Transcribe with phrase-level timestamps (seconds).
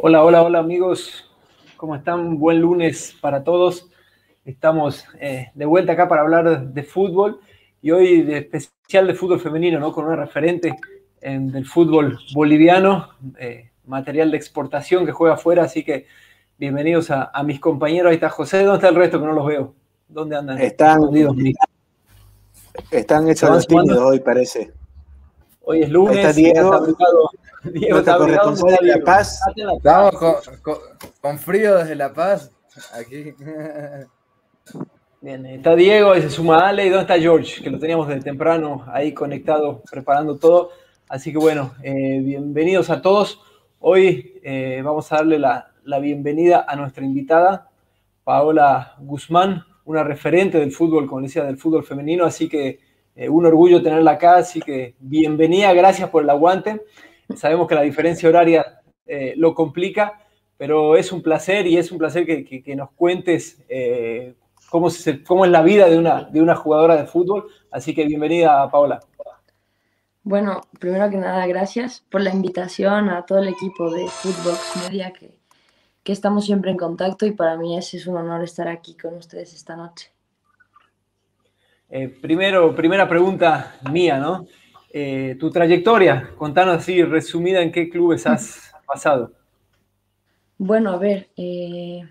[0.00, 1.28] Hola, hola, hola amigos,
[1.76, 2.38] ¿cómo están?
[2.38, 3.88] Buen lunes para todos.
[4.44, 7.40] Estamos eh, de vuelta acá para hablar de fútbol
[7.82, 9.92] y hoy de especial de fútbol femenino, ¿no?
[9.92, 10.76] Con una referente
[11.20, 13.08] en, del fútbol boliviano,
[13.40, 16.06] eh, material de exportación que juega afuera, así que
[16.58, 18.10] bienvenidos a, a, mis compañeros.
[18.10, 19.74] Ahí está José, ¿dónde está el resto que no los veo?
[20.06, 20.58] ¿Dónde andan?
[20.60, 21.00] Están,
[22.92, 24.72] están hechos los tímidos hoy, parece.
[25.62, 26.24] Hoy es lunes.
[26.24, 26.68] Está
[27.72, 29.40] Diego está corresponsal de La Paz.
[29.56, 30.76] Estamos con, con,
[31.20, 32.50] con, frío desde La Paz.
[32.94, 33.34] Aquí.
[35.20, 36.86] Bien, está Diego y se suma Ale.
[36.86, 37.62] ¿Y dónde está George?
[37.62, 40.70] Que lo teníamos desde temprano ahí conectado, preparando todo.
[41.08, 43.40] Así que bueno, eh, bienvenidos a todos.
[43.80, 47.70] Hoy eh, vamos a darle la, la, bienvenida a nuestra invitada,
[48.24, 52.24] Paola Guzmán, una referente del fútbol, como decía, del fútbol femenino.
[52.24, 52.78] Así que
[53.16, 54.36] eh, un orgullo tenerla acá.
[54.36, 56.80] Así que bienvenida, gracias por el aguante.
[57.36, 60.20] Sabemos que la diferencia horaria eh, lo complica,
[60.56, 64.34] pero es un placer y es un placer que, que, que nos cuentes eh,
[64.70, 67.48] cómo, se, cómo, es la vida de una, de una jugadora de fútbol.
[67.70, 69.00] Así que bienvenida, Paola.
[70.22, 75.12] Bueno, primero que nada, gracias por la invitación a todo el equipo de Footbox Media
[75.12, 75.38] que,
[76.02, 79.14] que estamos siempre en contacto y para mí es, es un honor estar aquí con
[79.14, 80.12] ustedes esta noche.
[81.90, 84.46] Eh, primero, primera pregunta mía, ¿no?
[84.90, 89.32] Eh, tu trayectoria, contanos así resumida en qué clubes has pasado.
[90.56, 92.02] Bueno, a ver, eh,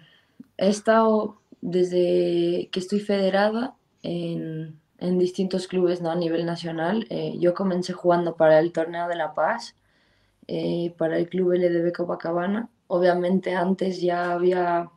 [0.58, 6.12] he estado desde que estoy federada en, distintos clubes ¿no?
[6.12, 7.08] a nivel nacional.
[7.10, 9.76] Eh, yo comencé jugando para el Torneo de La Paz,
[10.98, 12.70] para el Club LDB Copacabana.
[12.88, 14.90] Obviamente antes ya había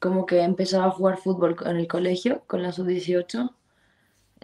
[0.00, 3.50] como que empezado a jugar fútbol en el colegio con la sub-18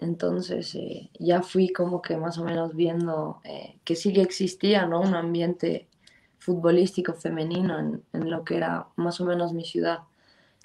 [0.01, 4.87] entonces eh, ya fui como que más o menos viendo eh, que sí que existía
[4.87, 4.99] ¿no?
[4.99, 5.87] un ambiente
[6.39, 9.99] futbolístico femenino en, lo que era más o menos mi ciudad.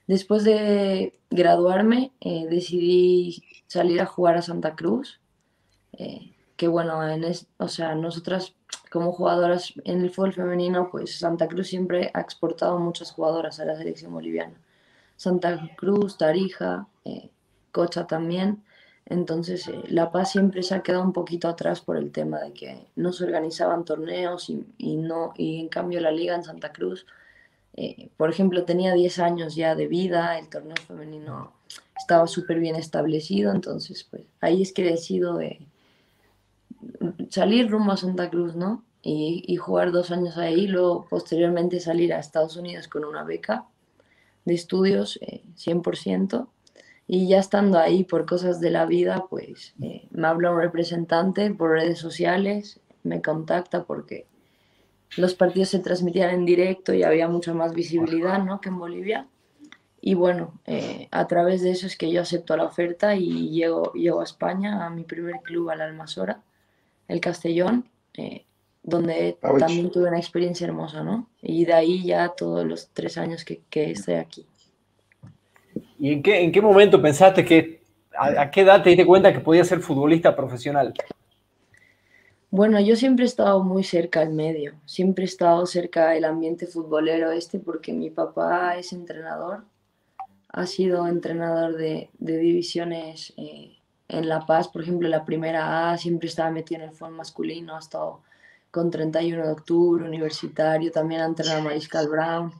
[0.06, 5.20] Después de graduarme eh, decidí salir a jugar a Santa Cruz,
[6.56, 8.54] que bueno, en es, o sea, nosotras
[8.90, 13.64] como jugadoras en el fútbol femenino, pues Santa Cruz siempre ha exportado muchas jugadoras a
[13.64, 14.54] la selección boliviana.
[15.16, 16.86] Santa Cruz, Tarija,
[17.72, 18.62] Cocha también.
[19.06, 22.52] Entonces, eh, La Paz siempre se ha quedado un poquito atrás por el tema de
[22.52, 26.72] que no se organizaban torneos y, y no, y en cambio la liga en Santa
[26.72, 27.06] Cruz,
[27.76, 31.52] eh, por ejemplo, tenía 10 años ya de vida, el torneo femenino
[31.96, 35.60] estaba súper bien establecido, entonces, pues ahí es que decido de
[37.30, 38.82] salir rumbo a Santa Cruz, ¿no?
[39.02, 43.66] Y, y jugar dos años ahí, luego posteriormente salir a Estados Unidos con una beca
[44.44, 46.48] de estudios eh, 100%.
[47.08, 51.52] Y ya estando ahí por cosas de la vida, pues eh, me habla un representante
[51.54, 54.26] por redes sociales, me contacta porque
[55.16, 58.60] los partidos se transmitían en directo y había mucha más visibilidad ¿no?
[58.60, 59.28] que en Bolivia.
[60.00, 63.92] Y bueno, eh, a través de eso es que yo acepto la oferta y llego,
[63.92, 66.42] llego a España, a mi primer club, al Almasora,
[67.08, 68.44] el Castellón, eh,
[68.82, 71.28] donde también tuve una experiencia hermosa, ¿no?
[71.42, 74.46] Y de ahí ya todos los tres años que, que estoy aquí.
[75.98, 77.82] ¿Y en qué, en qué momento pensaste que,
[78.16, 80.94] a, qué edad te diste cuenta que podías ser futbolista profesional?
[82.50, 86.66] Bueno, yo siempre he estado muy cerca al medio, siempre he estado cerca del ambiente
[86.66, 89.64] futbolero este porque mi papá es entrenador,
[90.48, 93.76] ha sido entrenador de, de divisiones eh,
[94.08, 97.74] en La Paz, por ejemplo, la primera A, siempre estaba metido en el fútbol masculino,
[97.74, 98.22] ha estado
[98.70, 102.52] con 31 de octubre, universitario, también ha entrenado a Mariscal Brown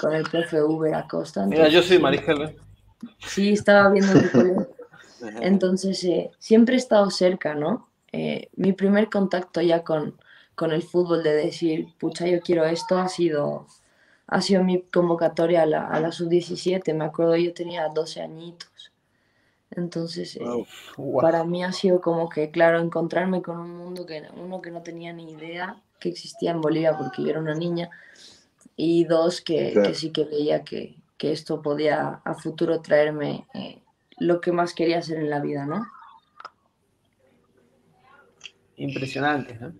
[0.00, 1.46] con el profe Uber Acosta.
[1.46, 2.56] Mira, yo soy Mariscal.
[3.26, 4.68] Sí, estaba viendo tu colegio.
[5.40, 7.88] Entonces, eh, siempre he estado cerca, ¿no?
[8.12, 10.18] Eh, mi primer contacto ya con,
[10.54, 13.66] con, el fútbol de decir, pucha, yo quiero esto, ha sido,
[14.26, 16.94] ha sido mi convocatoria a la, a la sub-17.
[16.94, 18.92] Me acuerdo, yo tenía 12 añitos.
[19.70, 20.66] Entonces, eh, wow.
[20.96, 21.20] Wow.
[21.22, 24.82] para mí ha sido como que, claro, encontrarme con un mundo que uno que no
[24.82, 27.90] tenía ni idea que existía en Bolivia porque yo era una niña
[28.76, 29.88] y dos, que, claro.
[29.88, 33.82] que sí que veía que, que, esto podía a futuro traerme eh,
[34.18, 35.86] lo que más quería hacer en la vida, ¿no?
[38.76, 39.72] Impresionante, ¿no?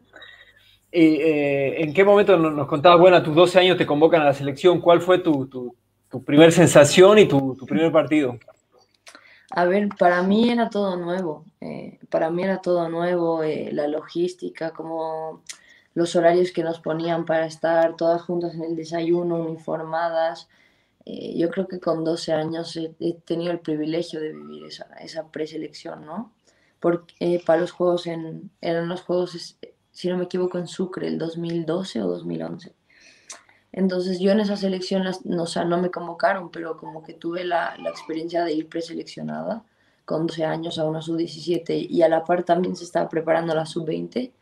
[0.92, 4.26] ¿Y, eh, ¿En qué momento nos contabas, bueno, a tus 12 años te convocan a
[4.26, 4.80] la selección?
[4.80, 5.74] ¿Cuál fue tu, tu,
[6.08, 8.38] tu primer sensación y tu, tu, primer partido?
[9.50, 11.44] A ver, para mí era todo nuevo.
[11.60, 15.42] Eh, para mí era todo nuevo, eh, la logística, como
[15.94, 20.48] los horarios que nos ponían para estar todas juntas en el desayuno, uniformadas.
[21.06, 22.94] eh, yo creo que con 12 años he,
[23.24, 26.32] tenido el privilegio de vivir esa, esa preselección, ¿no?
[26.80, 29.58] Porque eh, para los juegos, en, eran los juegos,
[29.92, 32.74] si no me equivoco, en Sucre, el 2012 o 2011.
[33.72, 37.44] Entonces yo en esa selección, no, o sea, no me convocaron, pero como que tuve
[37.44, 39.64] la, la experiencia de ir preseleccionada
[40.04, 43.66] con 12 años a una sub-17 y a la par también se estaba preparando la
[43.66, 44.32] sub-20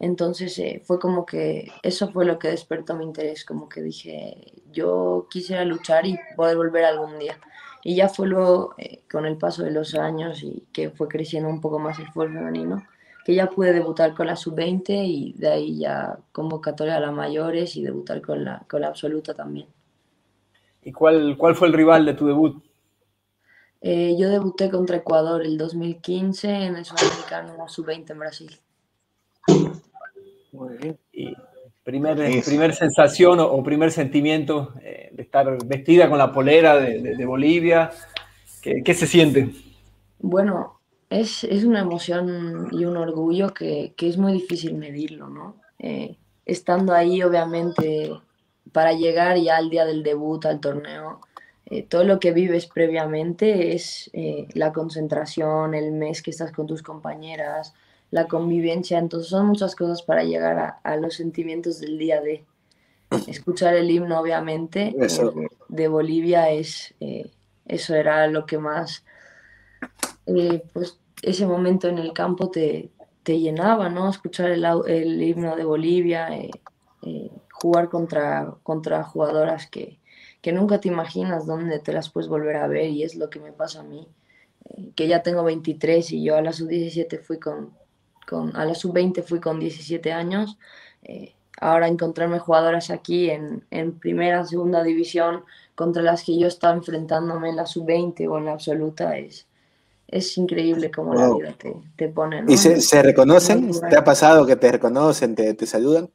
[0.00, 4.52] entonces eh, fue como que eso fue lo que despertó mi interés, como que dije,
[4.70, 7.38] yo quisiera luchar y poder volver algún día.
[7.82, 11.48] Y ya fue luego, eh, con el paso de los años y que fue creciendo
[11.48, 12.86] un poco más el fútbol femenino,
[13.24, 17.76] que ya pude debutar con la sub-20 y de ahí ya convocatoria a la mayores
[17.76, 19.66] y debutar con la, con la absoluta también.
[20.82, 22.62] ¿Y cuál, cuál fue el rival de tu debut?
[23.80, 28.60] Eh, yo debuté contra Ecuador el 2015 en el Sudamericano sub-20 en Brasil.
[30.58, 30.98] Muy bien.
[31.12, 31.34] Y
[31.84, 37.90] primer, primer sensación o, primer sentimiento eh, de estar vestida con la polera de, Bolivia,
[38.60, 39.50] ¿Qué, se siente?
[40.18, 45.56] Bueno, es, una emoción y un orgullo que, es muy difícil medirlo, ¿no?
[45.78, 48.10] Eh, estando ahí, obviamente,
[48.72, 51.20] para llegar ya al día del debut, al torneo,
[51.66, 54.10] eh, todo lo que vives previamente es
[54.54, 57.74] la concentración, el mes que estás con tus compañeras,
[58.10, 58.98] la convivencia.
[58.98, 62.44] Entonces son muchas cosas para llegar a, los sentimientos del día de
[63.26, 67.30] escuchar el himno, obviamente, eh, de Bolivia es eh,
[67.66, 69.04] eso era lo que más,
[70.26, 72.90] eh, pues ese momento en el campo te,
[73.22, 74.08] te llenaba, ¿no?
[74.08, 76.30] Escuchar el, el himno de Bolivia,
[77.50, 79.98] jugar contra, contra jugadoras que,
[80.40, 83.40] que nunca te imaginas dónde te las puedes volver a ver y es lo que
[83.40, 84.06] me pasa a mí,
[84.94, 87.72] que ya tengo 23 y yo a la sub-17 fui con,
[88.54, 90.58] a la sub-20 fui con 17 años.
[91.02, 95.44] Eh, ahora encontrarme jugadoras aquí en, en, primera, segunda división
[95.74, 99.46] contra las que yo estaba enfrentándome en la sub-20 o en la absoluta es,
[100.06, 102.44] es increíble cómo la vida te, te pone.
[102.48, 103.70] ¿Y se, se reconocen?
[103.88, 106.10] ¿Te ha pasado que te reconocen, te, te saludan?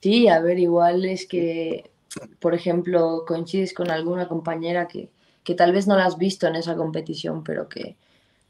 [0.00, 1.90] Sí, a ver, igual es que,
[2.38, 5.08] por ejemplo, coincides con alguna compañera que,
[5.42, 7.96] que tal vez no la has visto en esa competición, pero que,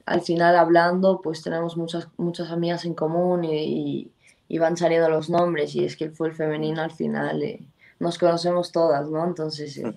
[0.07, 4.11] al final hablando, pues tenemos muchas, muchas amigas en común y,
[4.59, 7.61] van saliendo los nombres y es que el fútbol femenino al final eh,
[7.99, 9.27] nos conocemos todas, ¿no?
[9.27, 9.93] Entonces eh,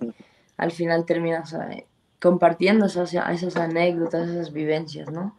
[0.57, 1.85] al final terminas eh,
[2.19, 5.37] compartiendo esas, esas anécdotas, esas vivencias, ¿no?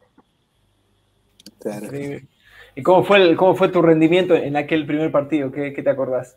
[2.77, 5.51] ¿Y cómo fue, cómo fue tu rendimiento en aquel primer partido?
[5.51, 6.37] ¿Qué, qué te acordás?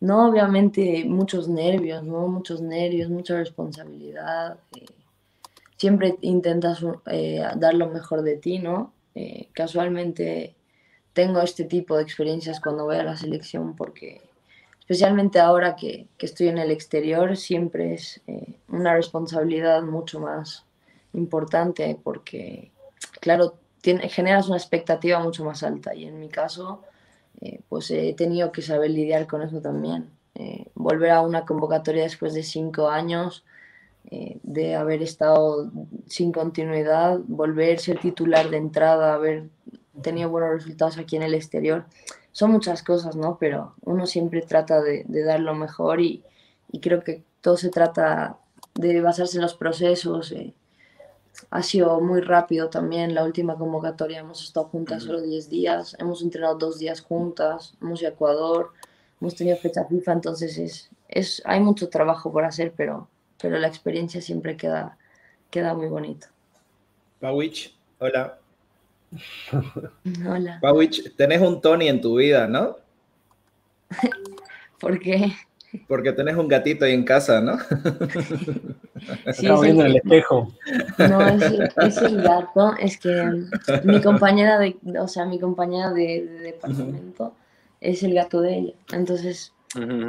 [0.00, 2.26] No, obviamente muchos nervios, ¿no?
[2.28, 4.58] Muchos nervios, mucha responsabilidad
[5.84, 8.94] siempre intentas eh, dar lo mejor de ti, ¿no?
[9.14, 10.54] Eh, casualmente
[11.12, 14.22] tengo este tipo de experiencias cuando voy a la selección porque
[14.80, 20.64] especialmente ahora que, estoy en el exterior siempre es eh, una responsabilidad mucho más
[21.12, 22.70] importante porque,
[23.20, 26.80] claro, generas una expectativa mucho más alta y en mi caso
[27.68, 30.08] pues he tenido que saber lidiar con eso también.
[30.74, 33.44] volver a una convocatoria después de cinco años
[34.10, 35.70] eh, de haber estado
[36.06, 39.48] sin continuidad, volver ser titular de entrada, haber
[40.02, 41.86] tenido buenos resultados aquí en el exterior.
[42.32, 43.38] Son muchas cosas, ¿no?
[43.38, 46.22] Pero uno siempre trata de, dar lo mejor y,
[46.82, 48.38] creo que todo se trata
[48.74, 50.32] de basarse en los procesos.
[50.32, 50.52] Eh.
[51.50, 54.20] Ha sido muy rápido también la última convocatoria.
[54.20, 58.72] Hemos estado juntas solo 10 días, hemos entrenado dos días juntas, hemos ido a Ecuador,
[59.20, 63.08] hemos tenido fecha FIFA, entonces es, es, hay mucho trabajo por hacer, pero
[63.44, 64.96] pero la experiencia siempre queda,
[65.50, 66.28] queda muy bonito.
[67.20, 68.38] Pawich, hola.
[70.26, 70.58] Hola.
[70.62, 72.78] Pawich, tenés un Tony en tu vida, ¿no?
[74.80, 75.30] ¿Por qué?
[75.86, 77.58] Porque tenés un gatito ahí en casa, ¿no?
[78.94, 80.54] Sí, Estamos viendo en el espejo.
[80.96, 83.44] No, es, el gato, es que
[83.82, 87.34] mi compañera de, o sea, mi compañera de departamento
[87.80, 88.72] es el gato de ella.
[88.92, 89.52] Entonces,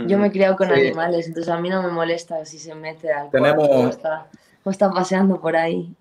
[0.08, 3.12] yo me he criado con animales, entonces a mí no me molesta si se mete
[3.12, 3.68] al Tenemos...
[3.70, 5.94] o, está, paseando por ahí.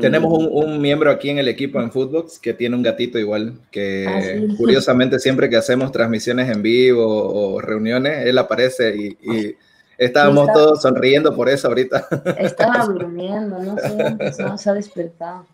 [0.00, 4.06] Tenemos un, miembro aquí en el equipo en Footbox que tiene un gatito igual, que
[4.08, 9.56] ah, curiosamente siempre que hacemos transmisiones en vivo o reuniones, él aparece y,
[9.98, 12.06] estábamos todos sonriendo por eso ahorita.
[12.38, 15.46] Estaba durmiendo, no sé, se ha despertado.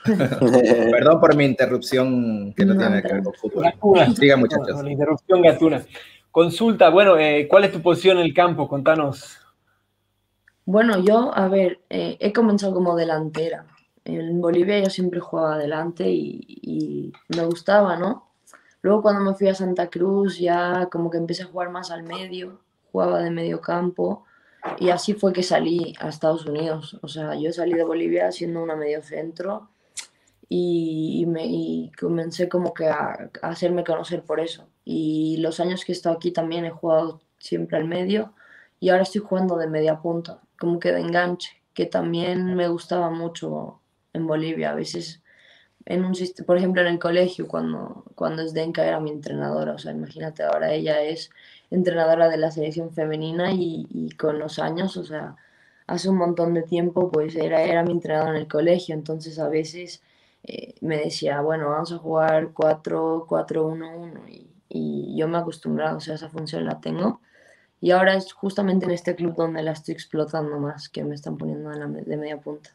[0.04, 4.16] Perdón por mi interrupción que no, tiene que ver con fútbol.
[4.16, 4.82] Siga muchachos.
[4.82, 5.84] la interrupción gatuna.
[6.30, 8.68] Consulta, bueno, eh, ¿cuál es tu posición en el campo?
[8.68, 9.38] Contanos.
[10.64, 13.66] Bueno, yo, a ver, eh, he comenzado como delantera.
[14.04, 18.30] En Bolivia yo siempre jugaba adelante y, me gustaba, ¿no?
[18.82, 22.04] Luego cuando me fui a Santa Cruz ya como que empecé a jugar más al
[22.04, 22.60] medio,
[22.92, 24.24] jugaba de medio campo.
[24.78, 26.98] Y así fue que salí a Estados Unidos.
[27.02, 29.68] O sea, yo salí de Bolivia siendo una medio centro
[30.48, 34.68] y, me, y comencé como que a, hacerme conocer por eso.
[34.84, 38.34] Y los años que he estado aquí también he jugado siempre al medio
[38.80, 43.10] y ahora estoy jugando de media punta, como que de enganche, que también me gustaba
[43.10, 43.80] mucho
[44.12, 44.70] en Bolivia.
[44.70, 45.22] A veces,
[45.86, 46.14] en un,
[46.46, 50.72] por ejemplo, en el colegio, cuando, cuando Denka era mi entrenadora, o sea, imagínate, ahora
[50.72, 51.30] ella es
[51.70, 55.36] entrenadora de la selección femenina y, y con los años, o sea,
[55.86, 59.48] hace un montón de tiempo, pues era, era mi entrenadora en el colegio, entonces a
[59.48, 60.02] veces
[60.44, 66.00] eh, me decía, bueno, vamos a jugar 4-4-1-1 y, y, yo me he acostumbrado, o
[66.00, 67.20] sea, esa función la tengo.
[67.80, 71.36] Y ahora es justamente en este club donde la estoy explotando más, que me están
[71.36, 72.70] poniendo la, de media punta.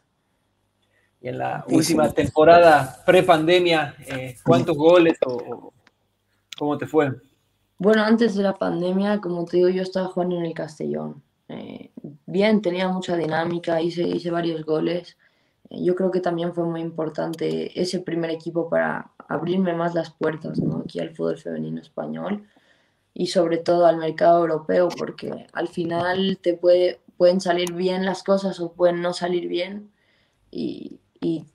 [1.21, 5.71] Y en la última temporada pre-pandemia, eh, ¿cuántos goles o,
[6.57, 7.11] cómo te fue?
[7.77, 11.23] Bueno, antes de la pandemia, como te digo, yo estaba jugando en el Castellón.
[11.47, 11.91] Eh,
[12.25, 15.17] bien, tenía mucha dinámica, hice, hice varios goles
[15.69, 20.59] yo creo que también fue muy importante ese primer equipo para abrirme más las puertas
[20.59, 20.83] ¿no?
[20.85, 22.47] aquí al fútbol femenino español
[23.13, 28.23] y sobre todo al mercado europeo, porque al final te puede, pueden salir bien las
[28.23, 29.89] cosas o pueden no salir bien.
[30.51, 31.45] Y, y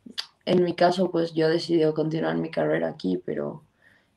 [0.47, 3.63] en mi caso, pues yo he decidido continuar mi carrera aquí, pero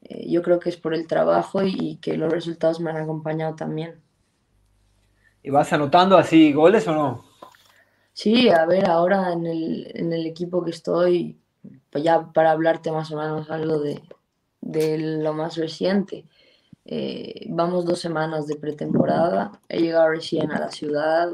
[0.04, 2.98] eh, yo creo que es por el trabajo y, y que los resultados me han
[2.98, 4.02] acompañado también.
[5.44, 7.33] ¿Y vas anotando así goles o no?
[8.13, 11.39] Sí, a ver, ahora en el, en el equipo que estoy,
[11.89, 14.01] pues ya para hablarte más o menos algo de,
[14.62, 16.25] de lo más reciente.
[16.86, 21.32] Eh, vamos dos semanas de pretemporada, he llegado recién a la ciudad,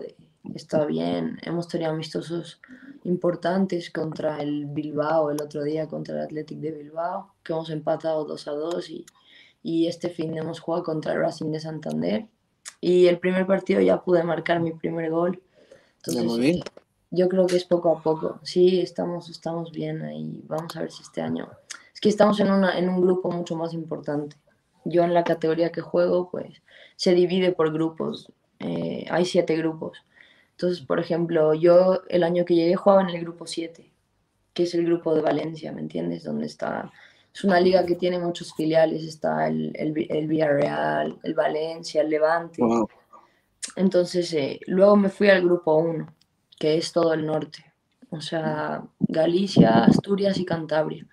[0.54, 2.62] está bien, hemos tenido amistosos
[3.04, 8.26] importantes contra el Bilbao el otro día, contra el Athletic de Bilbao, que hemos empatado
[8.26, 9.06] 2 a 2 y,
[9.64, 12.28] y este fin hemos jugado contra el Racing de Santander.
[12.82, 15.42] Y el primer partido ya pude marcar mi primer gol
[16.06, 16.62] entonces,
[17.12, 18.40] yo creo que es poco a poco.
[18.44, 20.44] Sí, estamos, estamos bien ahí.
[20.48, 21.50] Vamos a ver si este año.
[21.94, 24.38] Es que estamos en, una, en un grupo mucho más importante.
[24.86, 26.62] Yo en la categoría que juego, pues
[26.96, 28.32] se divide por grupos.
[28.60, 29.98] Eh, hay siete grupos.
[30.52, 33.90] Entonces, por ejemplo, yo el año que llegué jugaba en el grupo 7,
[34.54, 36.26] que es el grupo de Valencia, ¿me entiendes?
[36.26, 36.92] Donde está.
[37.34, 39.04] Es una liga que tiene muchos filiales.
[39.04, 42.62] Está el, el, el Villarreal, el Valencia, el Levante.
[43.80, 46.14] Entonces, eh, luego me fui al grupo 1,
[46.60, 47.64] que es todo el norte,
[48.10, 51.08] o sea, Galicia, Asturias y Cantabria.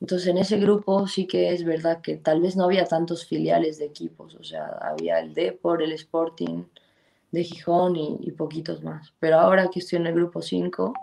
[0.00, 3.76] Entonces, en ese grupo sí que es verdad que tal vez no había tantos filiales
[3.76, 6.64] de equipos, o sea, había el Depor, el Sporting
[7.32, 9.12] de Gijón y, poquitos más.
[9.20, 10.94] Pero ahora que estoy en el grupo 5,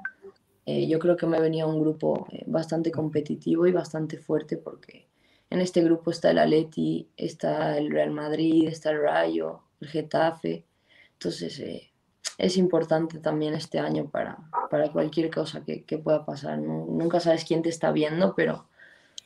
[0.66, 5.06] eh, yo creo que me venía un grupo eh, bastante competitivo y bastante fuerte porque
[5.52, 10.66] en este grupo está el Atleti, está el Real Madrid, está el Rayo, el Getafe,
[11.24, 11.90] entonces, eh,
[12.38, 14.38] es importante también este año para,
[14.70, 16.58] para cualquier cosa que, pueda pasar.
[16.60, 18.66] Nunca sabes quién te está viendo, pero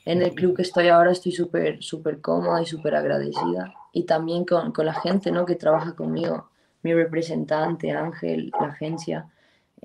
[0.06, 3.74] en el club que estoy ahora estoy súper súper cómoda y súper agradecida.
[3.94, 5.44] Y también con, con, la gente ¿no?
[5.48, 6.50] que trabaja conmigo,
[6.84, 9.28] mi representante, Ángel, la agencia,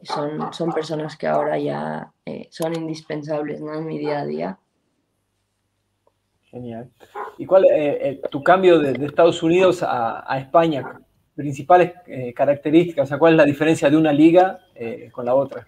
[0.03, 3.73] son, son personas que ahora ya eh, son indispensables ¿no?
[3.73, 4.59] en mi día a día.
[6.51, 6.91] Genial.
[7.39, 11.01] ¿Y cuál es eh, tu cambio de, Estados Unidos a España?
[11.35, 13.05] Principales eh, características?
[13.05, 15.67] O sea, ¿cuál es la diferencia de una liga eh, con la otra?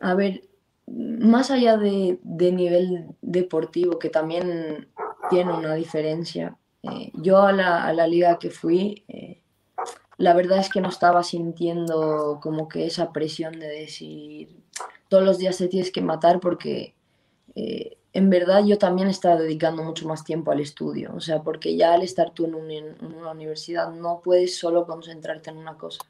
[0.00, 0.42] A ver,
[0.86, 4.88] más allá de, nivel deportivo, que también
[5.28, 9.04] tiene una diferencia, eh, yo a la, a la, liga que fui,
[10.16, 14.60] la verdad es que no estaba sintiendo como que esa presión de decir
[15.08, 16.94] todos los días te tienes que matar porque
[18.12, 21.94] en verdad yo también estaba dedicando mucho más tiempo al estudio, o sea, porque ya
[21.94, 26.00] al estar tú en, una universidad no puedes solo concentrarte en una cosa.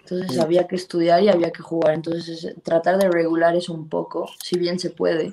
[0.00, 4.28] Entonces había que estudiar y había que jugar, entonces tratar de regular eso un poco,
[4.42, 5.32] si bien se puede.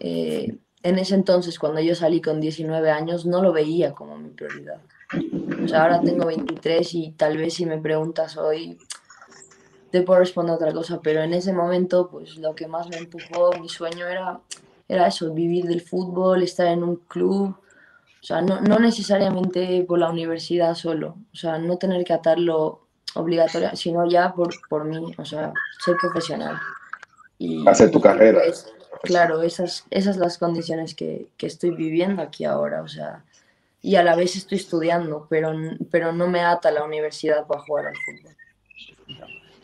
[0.00, 4.30] Eh, en ese entonces, cuando yo salí con 19 años, no lo veía como mi
[4.30, 4.80] prioridad.
[5.62, 8.78] O sea, ahora tengo 23 y tal vez si me preguntas hoy,
[9.90, 13.52] te puedo responder otra cosa, pero en ese momento, pues lo que más me empujó,
[13.60, 14.40] mi sueño era,
[14.88, 17.56] era eso, vivir del fútbol, estar en un club,
[18.22, 22.80] o sea, no, no necesariamente por la universidad solo, o sea, no tener que atarlo
[23.14, 25.52] obligatorio, sino ya por, por mí, o sea,
[25.84, 26.56] ser profesional.
[27.38, 28.42] Y, Hacer tu carrera.
[29.02, 33.24] claro, esas, esas las condiciones que, que estoy viviendo aquí ahora, o sea,
[33.82, 35.52] y a la vez estoy estudiando, pero,
[35.90, 38.36] pero no me ata la universidad para jugar al fútbol.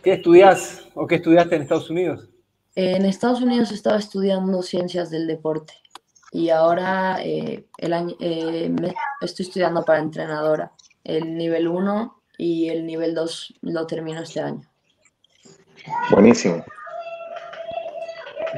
[0.07, 2.29] ¿Qué estudias o qué estudiaste en Estados Unidos?
[2.77, 5.75] En Estados Unidos estaba estudiando ciencias del deporte
[6.31, 8.73] y ahora eh, el año, eh,
[9.21, 10.71] estoy estudiando para entrenadora,
[11.03, 14.63] el nivel 1 y el nivel 2 lo termino este año.
[16.13, 16.65] Buenísimo.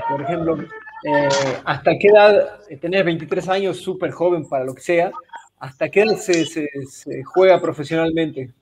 [0.06, 1.28] Por ejemplo, eh,
[1.64, 5.10] ¿hasta qué edad, tenés 23 años, súper joven para lo que sea,
[5.58, 8.52] ¿hasta qué edad se, se, juega profesionalmente?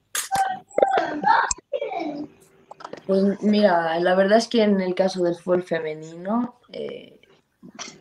[3.07, 7.21] Pues mira, la verdad es que en el caso del fútbol femenino eh,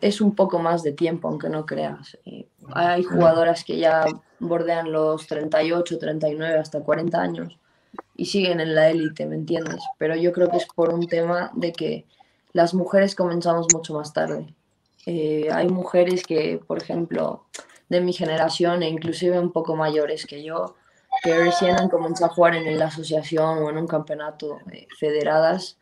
[0.00, 2.18] es un poco más de tiempo, aunque no creas.
[2.72, 4.04] Hay jugadoras que ya
[4.40, 7.58] bordean los 38, 39, hasta 40 años
[8.16, 9.82] y siguen en la élite, ¿me entiendes?
[9.98, 12.06] Pero yo creo que es por un tema de que
[12.52, 14.54] las mujeres comenzamos mucho más tarde.
[15.04, 17.44] Eh, hay mujeres que, por ejemplo,
[17.88, 20.74] de mi generación e inclusive un poco mayores que yo,
[21.22, 25.78] que recién han comenzado a jugar en la asociación o en un campeonato eh, federadas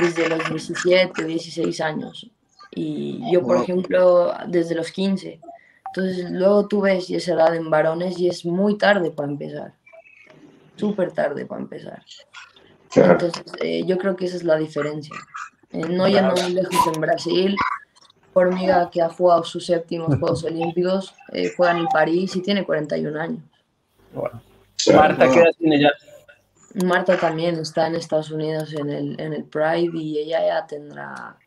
[0.00, 2.30] desde los 17, 16 años.
[2.70, 5.40] Y yo, por ejemplo, desde los 15.
[5.86, 9.72] Entonces, luego tú ves esa edad en varones y es muy tarde para empezar.
[10.76, 12.02] Súper tarde para empezar.
[12.94, 15.14] Entonces, eh, yo creo que esa es la diferencia.
[15.72, 17.56] Eh, no yendo muy lejos en Brasil,
[18.32, 23.18] Formiga, que ha jugado sus séptimos Juegos Olímpicos, eh, juega en París y tiene 41
[23.18, 23.42] años.
[24.94, 25.90] Marta, ¿qué edad tiene ya?
[26.84, 31.38] Marta también está en Estados Unidos en el, en el Pride y ella ya tendrá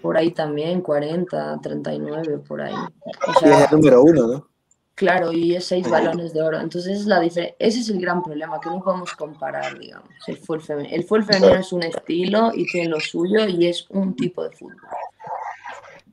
[0.00, 2.74] por ahí también, 40, 39, por ahí.
[3.26, 4.48] O sea, es el número uno, ¿no?
[4.94, 6.60] Claro, y es seis balones de oro.
[6.60, 10.94] Entonces, la ese es el gran problema, que no podemos comparar, digamos, el fútbol femenino.
[10.94, 14.50] El fútbol femenino es un estilo y tiene lo suyo y es un tipo de
[14.50, 14.76] fútbol.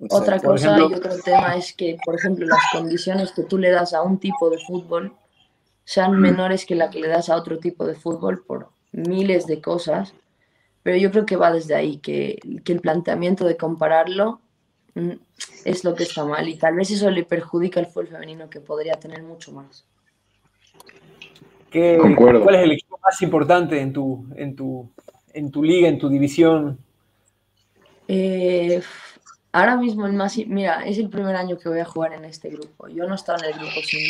[0.10, 3.94] Otra cosa y otro tema es que, por ejemplo, las condiciones que tú le das
[3.94, 5.14] a un tipo de fútbol
[5.84, 9.62] sean menores que la que le das a otro tipo de fútbol por miles de
[9.62, 10.14] cosas
[10.84, 14.42] pero yo creo que va desde ahí, que, que, el planteamiento de compararlo
[14.96, 15.12] mm,
[15.66, 18.60] es lo que está mal y tal vez eso le perjudica al fútbol femenino que
[18.60, 19.86] podría tener mucho más.
[21.70, 24.92] ¿Qué, ¿Cuál es el equipo más importante en tu, en tu,
[25.34, 26.78] en tu liga, en tu división?
[28.08, 28.82] Eh,
[29.54, 30.36] ahora mismo el más...
[30.48, 32.90] Mira, es el primer año que voy a jugar en este grupo.
[32.90, 34.02] Yo no estaba en el grupo sin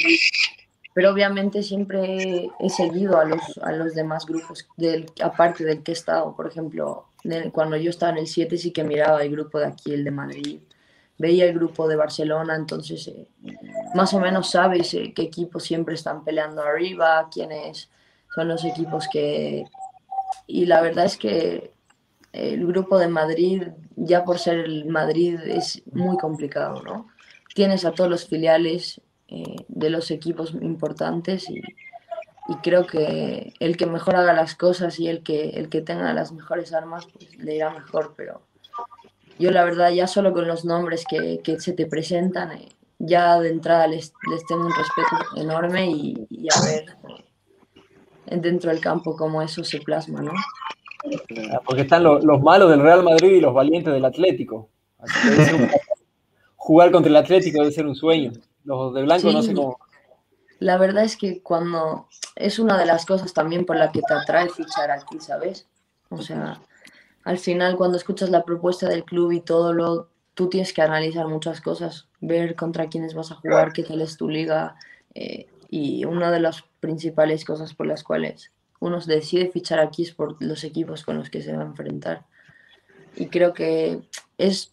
[0.94, 5.92] pero obviamente siempre he seguido a los, a los demás grupos, del, aparte del que
[5.92, 6.36] he estado.
[6.36, 7.06] Por ejemplo,
[7.54, 10.12] cuando yo estaba en el 7 sí que miraba el grupo de aquí, el de
[10.12, 10.60] Madrid,
[11.18, 13.28] veía el grupo de Barcelona, entonces eh,
[13.94, 17.90] más o menos sabes eh, qué equipos siempre están peleando arriba, quiénes
[18.34, 19.66] son los equipos que...
[20.48, 21.72] Y la verdad es que
[22.34, 27.08] el grupo de Madrid, ya por ser el Madrid, es muy complicado, ¿no?
[27.54, 29.02] Tienes a todos los filiales
[29.34, 31.62] eh, de los equipos importantes y,
[32.62, 36.34] creo que el que mejor haga las cosas y el que, el que tenga las
[36.34, 38.42] mejores armas pues, le irá mejor, pero
[39.40, 42.68] yo la verdad ya solo con los nombres que, se te presentan, eh,
[43.00, 44.12] ya de entrada les,
[44.50, 46.98] tengo un respeto enorme y, a ver
[48.28, 50.34] eh, dentro del campo cómo eso se plasma, ¿no?
[51.66, 54.70] Porque están los malos del Real Madrid y los valientes del Atlético.
[56.62, 58.34] jugar contra el Atlético debe ser un sueño.
[58.66, 59.80] Los de blanco no sé cómo.
[60.60, 64.14] La verdad es que cuando es una de las cosas también por la que te
[64.14, 65.68] atrae fichar aquí, ¿sabes?
[66.10, 66.62] O sea,
[67.24, 71.28] al final cuando escuchas la propuesta del club y todo lo, tú tienes que analizar
[71.28, 74.76] muchas cosas, ver contra quiénes vas a jugar, qué tal es tu liga
[75.16, 80.12] eh, y una de las principales cosas por las cuales uno decide fichar aquí es
[80.12, 82.26] por los equipos con los que se va a enfrentar.
[83.16, 84.02] Y creo que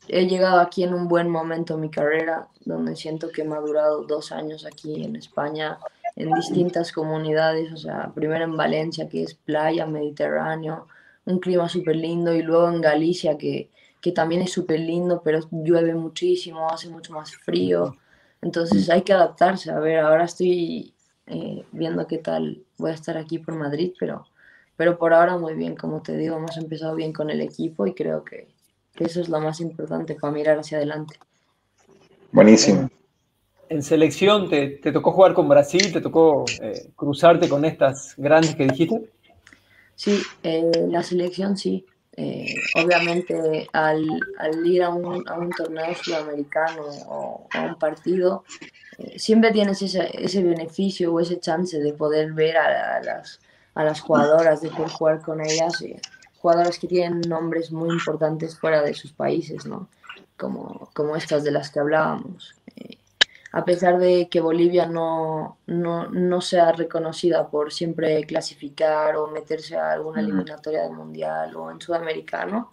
[0.09, 4.05] he llegado aquí en un buen momento en mi carrera, donde siento que he madurado
[4.05, 5.79] dos años aquí en España,
[6.17, 10.87] en distintas comunidades, o sea, primero en Valencia, que es playa, Mediterráneo,
[11.27, 15.41] un clima súper lindo, y luego en Galicia, que, que también es súper lindo, pero
[15.51, 17.97] llueve muchísimo, hace mucho más frío,
[18.41, 19.71] entonces hay que adaptarse.
[19.71, 20.95] A ver, ahora estoy
[21.27, 24.27] eh, viendo qué tal voy a estar aquí por Madrid, pero,
[24.77, 27.95] pero por ahora muy bien, como te digo, hemos empezado bien con el equipo y
[27.95, 28.49] creo que
[29.05, 31.19] eso es lo más importante para mirar hacia adelante.
[32.33, 32.91] Buenísimo.
[33.69, 35.93] En selección, ¿te, tocó jugar con Brasil?
[35.93, 39.11] ¿Te tocó eh, cruzarte con estas grandes que dijiste?
[39.95, 41.85] Sí, eh, la selección sí.
[42.17, 44.05] Eh, obviamente al,
[44.65, 45.23] ir a un,
[45.57, 48.43] torneo sudamericano o a un partido,
[49.17, 53.39] siempre tienes ese, ese, beneficio o ese chance de poder ver a, las,
[53.75, 55.81] a las jugadoras, de poder jugar con ellas
[56.41, 59.89] jugadoras que tienen nombres muy importantes fuera de sus países, ¿no?
[60.37, 62.55] Como, como estas de las que hablábamos.
[62.77, 62.99] Eh,
[63.53, 69.77] a pesar de que Bolivia no, no, no, sea reconocida por siempre clasificar o meterse
[69.77, 72.73] a alguna eliminatoria del Mundial o en Sudamericano,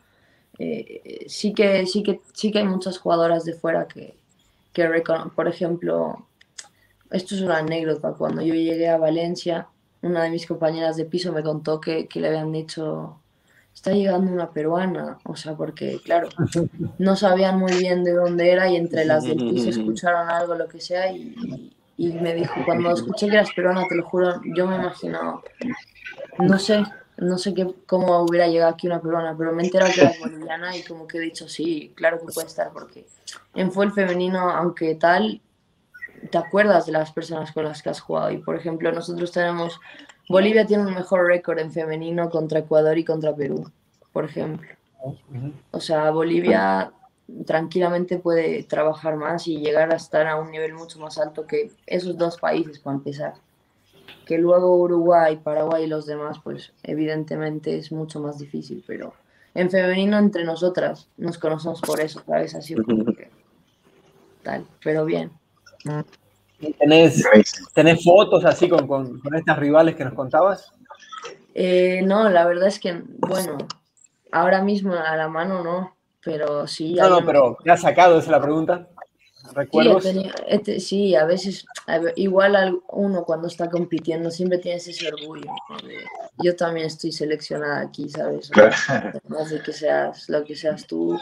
[0.59, 4.15] eh, sí, que, sí, que, sí que hay muchas jugadoras de fuera que,
[4.73, 5.03] que
[5.35, 6.27] por ejemplo,
[7.11, 9.69] esto es una anécdota, cuando yo llegué a Valencia,
[10.01, 13.19] una de mis compañeras de piso me contó que, que le habían dicho,
[13.75, 16.29] está llegando una peruana, o sea, porque claro,
[16.97, 20.67] no sabían muy bien de dónde era y entre las del piso escucharon algo, lo
[20.67, 24.65] que sea, y, y me dijo, cuando escuché que eras peruana, te lo juro, yo
[24.65, 25.43] me imaginaba,
[26.39, 26.83] no sé,
[27.17, 30.13] no sé qué, cómo hubiera llegado aquí una peruana, pero me he enterado que era
[30.19, 33.05] boliviana y como que he dicho, sí, claro que puede estar, porque
[33.53, 35.41] en el femenino, aunque tal,
[36.31, 38.31] te acuerdas de las personas con las que has jugado.
[38.31, 39.79] Y por ejemplo, nosotros tenemos,
[40.27, 43.69] Bolivia tiene un mejor récord en femenino contra Ecuador y contra Perú,
[44.11, 44.67] por ejemplo.
[45.71, 46.91] O sea, Bolivia
[47.45, 51.71] tranquilamente puede trabajar más y llegar a estar a un nivel mucho más alto que
[51.85, 53.33] esos dos países, para empezar.
[54.25, 59.13] Que luego Uruguay, Paraguay y los demás, pues evidentemente es mucho más difícil, pero
[59.53, 62.55] en femenino entre nosotras nos conocemos por eso, ¿sabes?
[62.55, 63.29] Así que
[64.43, 65.31] tal, pero bien.
[66.73, 67.23] ¿Tenés,
[67.73, 70.71] ¿Tenés, fotos así con, con, estas rivales que nos contabas?
[71.53, 73.57] Eh, no, la verdad es que, bueno,
[74.31, 76.93] ahora mismo a la mano no, pero sí.
[76.95, 78.17] No, no, pero ¿qué has sacado?
[78.17, 78.87] Esa es la pregunta.
[79.53, 80.05] ¿Recuerdos?
[80.47, 81.65] Este, sí, a veces,
[82.15, 85.51] igual uno cuando está compitiendo siempre tienes ese orgullo.
[86.43, 88.51] Yo también estoy seleccionada aquí, ¿sabes?
[89.27, 91.19] Más de que seas lo que seas tú,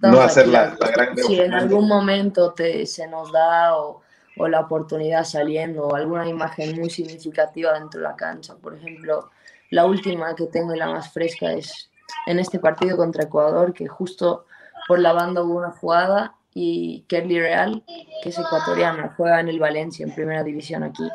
[0.00, 1.16] no hacer la, gran...
[1.16, 4.02] Si en algún momento te, se nos da o,
[4.36, 9.30] o, la oportunidad saliendo o alguna imagen muy significativa dentro de la cancha, por ejemplo,
[9.70, 11.90] la última que tengo y la más fresca es
[12.26, 14.46] en este partido contra Ecuador, que justo
[14.86, 17.82] por la banda hubo una jugada y Kelly Real,
[18.22, 21.08] que es ecuatoriana, juega en el Valencia, en primera división aquí.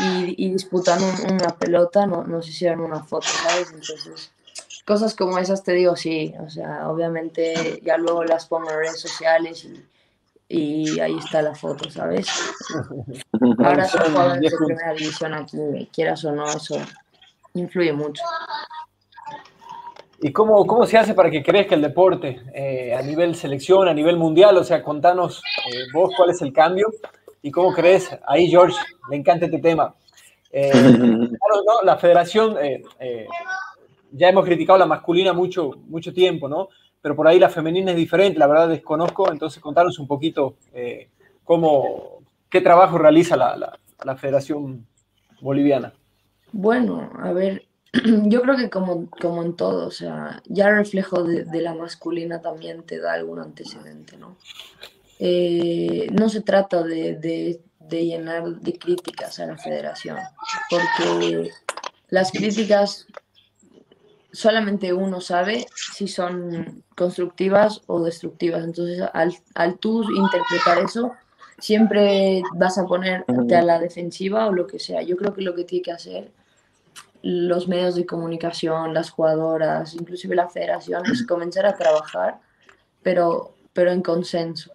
[0.00, 3.70] Y, y disputando una pelota, no, nos hicieron una foto, ¿sabes?
[3.72, 4.32] Entonces,
[4.84, 9.00] cosas como esas te digo, sí, o sea, obviamente ya luego las pongo en redes
[9.00, 9.82] sociales y,
[10.50, 12.26] ahí está la foto, ¿sabes?
[13.58, 16.80] Ahora son jugadores de primera división aquí, quieras o no, eso
[17.54, 18.22] influye mucho.
[20.20, 23.94] ¿Y cómo, cómo se hace para que crezca el deporte eh, a nivel selección, a
[23.94, 24.56] nivel mundial?
[24.56, 26.88] O sea, contanos eh, vos cuál es el cambio
[27.40, 28.10] y cómo crees.
[28.26, 28.76] Ahí, George,
[29.10, 29.94] le encanta este tema.
[30.50, 31.82] Eh, claro, ¿no?
[31.84, 32.56] La federación
[34.10, 36.68] ya hemos criticado la masculina mucho, mucho tiempo, ¿no?
[37.00, 41.08] Pero por ahí la femenina es diferente, la verdad desconozco, entonces contanos un poquito eh,
[41.44, 44.86] cómo, qué trabajo realiza la, la, Federación
[45.40, 45.92] Boliviana.
[46.52, 47.66] Bueno, a ver,
[48.24, 52.40] yo creo que como, como en todo, o sea, ya el reflejo de, la masculina
[52.40, 54.36] también te da algún antecedente, ¿no?
[55.20, 60.16] Eh, no se trata de, de, de, llenar de críticas a la federación,
[60.70, 61.50] porque
[62.08, 63.06] las críticas
[64.32, 68.64] solamente uno sabe si son constructivas o destructivas.
[68.64, 71.12] Entonces, al, al tú interpretar eso,
[71.58, 75.02] siempre vas a ponerte a la defensiva o lo que sea.
[75.02, 76.30] Yo creo que lo que tiene que hacer
[77.22, 82.38] los medios de comunicación, las jugadoras, inclusive la federación, es comenzar a trabajar,
[83.02, 84.72] pero, pero en consenso.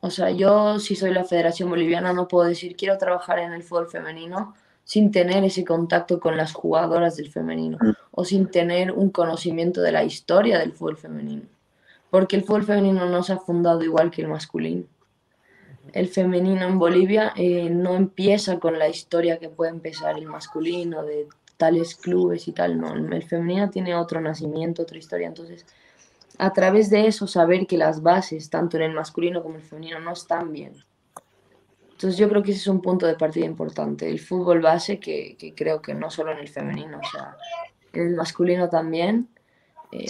[0.00, 3.62] O sea, yo si soy la Federación Boliviana no puedo decir quiero trabajar en el
[3.62, 4.54] fútbol femenino
[4.90, 7.92] sin tener ese contacto con las jugadoras del femenino mm.
[8.10, 11.44] o sin tener un conocimiento de la historia del fútbol femenino.
[12.10, 14.82] Porque el fútbol femenino no se ha fundado igual que el masculino.
[15.92, 21.04] El femenino en Bolivia eh, no empieza con la historia que puede empezar el masculino
[21.04, 25.66] de tales clubes y tal, no, el femenino tiene otro nacimiento, otra historia, entonces
[26.36, 29.66] a través de eso saber que las bases, tanto en el masculino como en el
[29.68, 30.72] femenino, no están bien
[32.00, 34.08] entonces yo creo que ese es un punto de partida importante.
[34.08, 37.36] El fútbol base, que, que creo que no solo en el femenino, o sea,
[37.92, 39.28] en el masculino también.
[39.92, 40.06] Eh,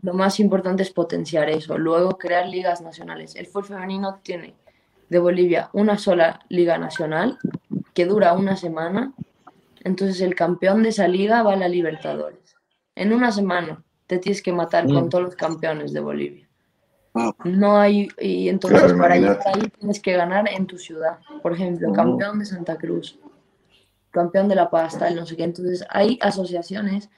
[0.00, 1.76] lo más importante es potenciar eso.
[1.76, 3.36] Luego crear ligas nacionales.
[3.36, 4.54] El fútbol femenino tiene
[5.10, 7.36] de Bolivia una sola liga nacional
[7.92, 9.12] que dura una semana.
[9.84, 12.56] Entonces el campeón de esa liga va a la Libertadores.
[12.94, 15.08] En una semana te tienes que matar con mm.
[15.10, 16.47] todos los campeones de Bolivia.
[17.44, 21.18] No hay, y entonces para llegar ahí tienes que ganar en tu ciudad.
[21.42, 23.18] Por ejemplo, campeón de Santa Cruz,
[24.10, 25.44] campeón de La Paz, tal, no sé qué.
[25.44, 27.10] Entonces hay asociaciones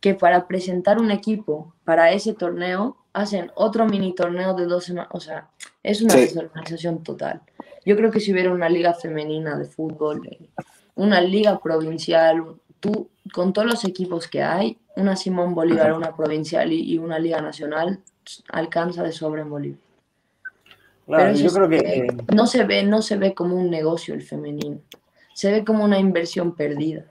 [0.00, 5.10] que para presentar un equipo para ese torneo hacen otro mini torneo de dos semanas.
[5.12, 5.48] O sea,
[5.82, 7.42] es una desorganización total.
[7.84, 10.28] Yo creo que si hubiera una liga femenina de fútbol,
[10.94, 12.42] una liga provincial,
[12.80, 17.40] tú con todos los equipos que hay, una Simón Bolívar, una provincial y una liga
[17.40, 18.00] nacional,
[18.48, 19.78] alcanza de sobra en Bolivia.
[21.06, 24.22] Pero yo creo que eh, no se ve, no se ve como un negocio el
[24.22, 24.78] femenino,
[25.34, 27.04] se ve como una inversión perdida,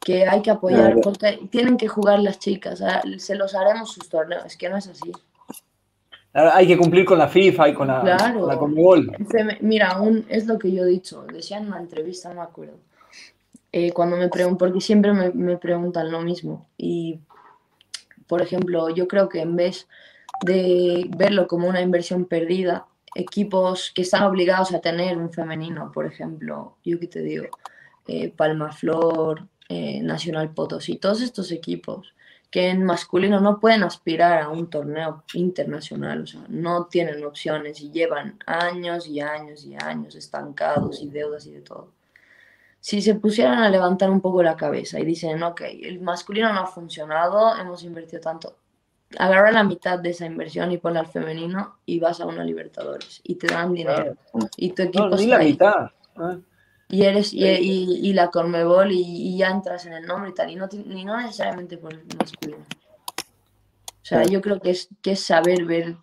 [0.00, 2.82] que hay que apoyar porque tienen que jugar las chicas,
[3.18, 5.12] se los haremos sus torneos, es que no es así.
[6.32, 8.46] Hay que cumplir con la FIFA y con la, claro.
[8.46, 12.42] la Mira, un, es lo que yo he dicho, decía en una entrevista, no me
[12.42, 12.74] acuerdo.
[13.72, 16.68] eh, cuando me preguntan, porque siempre me, me, preguntan lo mismo.
[16.78, 17.18] Y,
[18.28, 19.88] por ejemplo, yo creo que en vez
[20.44, 26.06] de verlo como una inversión perdida, equipos que están obligados a tener un femenino, por
[26.06, 27.46] ejemplo, yo que te digo,
[28.06, 32.14] eh, Palmaflor, eh, Nacional Potosí, todos estos equipos
[32.50, 37.80] que en masculino no pueden aspirar a un torneo internacional, o sea, no tienen opciones
[37.80, 41.92] y llevan años y años y años estancados y deudas y de todo.
[42.80, 46.60] Si se pusieran a levantar un poco la cabeza y dicen, ok, el masculino no
[46.60, 48.56] ha funcionado, hemos invertido tanto,
[49.18, 53.20] agarra la mitad de esa inversión y ponla al femenino y vas a una Libertadores
[53.24, 54.16] y te dan dinero.
[54.56, 55.08] Y tu equipo...
[55.08, 55.90] No, ni la mitad.
[56.16, 56.40] ¿eh?
[56.90, 60.50] y eres y, y, la Conmebol y, y, ya entras en el nombre y tal,
[60.50, 62.58] y no, ni no necesariamente por masculino.
[62.58, 65.96] O sea, yo creo que es, que es saber ver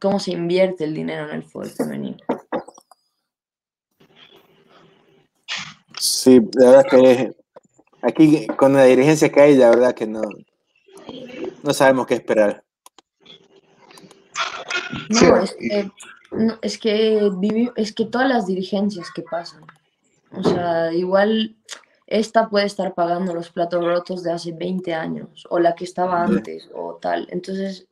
[0.00, 2.18] cómo se invierte el dinero en el fútbol femenino.
[5.98, 7.32] Sí, la verdad que
[8.02, 10.22] aquí con la dirigencia que hay, la verdad que no,
[11.62, 12.64] no sabemos qué esperar.
[15.10, 15.90] No, es que,
[16.32, 17.30] no, es que,
[17.76, 19.64] es que todas las dirigencias que pasan,
[20.32, 21.56] o sea, igual
[22.06, 26.22] esta puede estar pagando los platos rotos de hace 20 años o la que estaba
[26.22, 27.28] antes o tal.
[27.30, 27.86] Entonces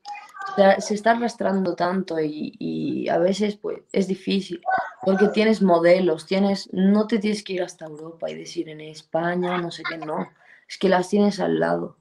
[0.78, 4.60] se está arrastrando tanto y, a veces pues es difícil
[5.04, 9.58] porque tienes modelos, tienes, no te tienes que ir hasta Europa y decir en España,
[9.58, 10.28] no sé qué, no,
[10.68, 11.96] es que las tienes al lado.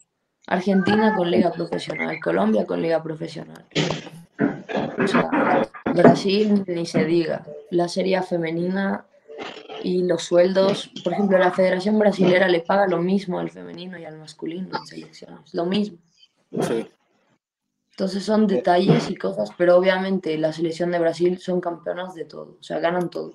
[0.48, 3.66] Argentina con liga profesional, Colombia con liga profesional.
[5.94, 7.46] Brasil ni se diga.
[7.72, 9.06] La serie femenina
[9.84, 14.06] y los sueldos, por ejemplo, la Federación Brasilera le paga lo mismo al femenino y
[14.06, 15.98] al masculino en selecciones, lo mismo.
[17.92, 22.58] Entonces son detalles y cosas, pero obviamente la selección de Brasil son campeonas de todo,
[22.60, 23.34] o sea, ganan todo.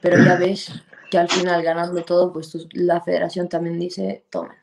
[0.00, 0.72] Pero ya ves
[1.10, 4.59] que al final ganando todo, pues la federación también dice, tomen.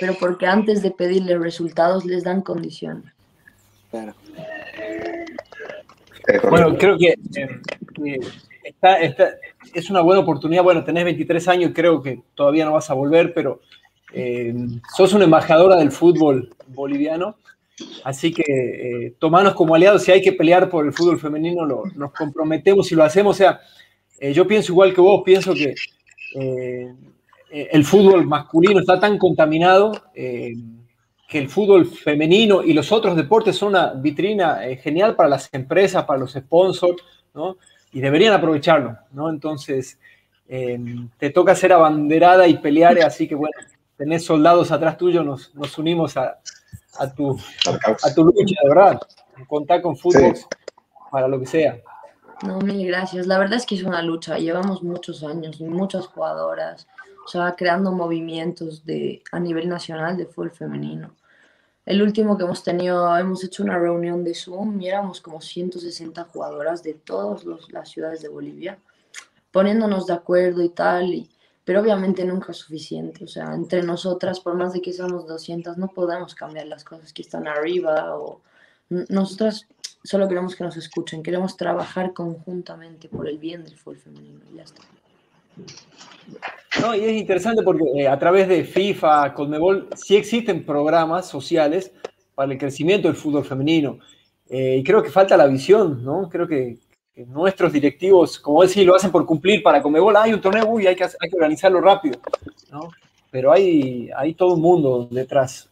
[0.00, 3.12] Pero porque antes de pedirles resultados les dan condiciones.
[3.90, 4.14] Claro.
[6.50, 7.14] Bueno, creo que
[8.04, 8.20] eh,
[9.74, 10.62] es una buena oportunidad.
[10.62, 13.60] Bueno, tenés 23 años, creo que todavía no vas a volver, pero
[14.12, 14.54] eh,
[14.94, 17.36] sos una embajadora del fútbol boliviano.
[18.04, 20.02] Así que eh, tomanos como aliados.
[20.02, 23.36] Si hay que pelear por el fútbol femenino, nos comprometemos y lo hacemos.
[23.36, 23.60] O sea,
[24.32, 25.74] yo pienso igual que vos, pienso que
[27.50, 33.68] el fútbol masculino está tan contaminado que el fútbol femenino y los otros deportes son
[33.70, 37.02] una vitrina eh, genial para las empresas, para los sponsors,
[37.34, 37.58] ¿no?
[37.92, 39.28] Y deberían aprovecharlo, ¿no?
[39.28, 39.98] Entonces,
[40.46, 43.54] te toca ser abanderada y pelear, así que bueno,
[43.98, 46.38] tenés soldados atrás tuyo, nos, nos unimos a,
[46.98, 49.00] a, tu, a tu lucha, de verdad.
[49.46, 50.34] Contar con fútbol
[51.10, 51.78] para lo que sea.
[52.46, 53.26] No, mil gracias.
[53.26, 54.38] La verdad es que es una lucha.
[54.38, 56.86] Llevamos muchos años y muchas jugadoras,
[57.28, 61.14] o sea, creando movimientos de, a nivel nacional de fútbol femenino.
[61.84, 66.24] El último que hemos tenido, hemos hecho una reunión de Zoom y éramos como 160
[66.24, 68.78] jugadoras de todas las ciudades de Bolivia,
[69.50, 71.30] poniéndonos de acuerdo y tal, y,
[71.66, 73.24] pero obviamente nunca es suficiente.
[73.24, 77.12] O sea, entre nosotras, por más de que seamos 200, no podemos cambiar las cosas
[77.12, 78.16] que están arriba.
[78.16, 78.40] O,
[78.88, 79.66] nosotras
[80.02, 84.56] solo queremos que nos escuchen, queremos trabajar conjuntamente por el bien del fútbol femenino y
[84.56, 84.80] ya está.
[86.80, 91.92] No, y es interesante porque eh, a través de FIFA, Conmebol, sí existen programas sociales
[92.34, 93.98] para el crecimiento del fútbol femenino.
[94.48, 96.28] Eh, y creo que falta la visión, ¿no?
[96.28, 96.78] Creo que,
[97.26, 100.14] nuestros directivos, como decís, lo hacen por cumplir para Conmebol.
[100.16, 102.20] Hay un torneo, y hay que, hay que organizarlo rápido,
[102.70, 102.90] ¿no?
[103.32, 105.68] Pero hay, hay todo un mundo detrás.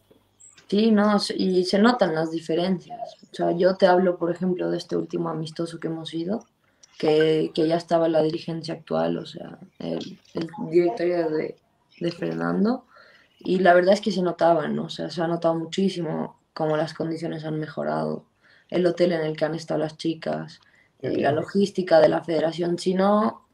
[0.67, 2.99] Sí, no, y se notan las diferencias.
[3.31, 6.45] O sea, yo te hablo, por ejemplo, de este último amistoso que hemos ido
[6.97, 10.19] que, ya estaba la dirigencia actual, o sea, el,
[10.71, 11.55] directorio de,
[12.11, 12.85] Fernando,
[13.39, 14.85] y la verdad es que se notaba, ¿no?
[14.85, 18.25] O sea, se ha notado muchísimo cómo las condiciones han mejorado,
[18.69, 20.59] el hotel en el que han estado las chicas,
[21.01, 23.47] eh, la logística de la federación, si no,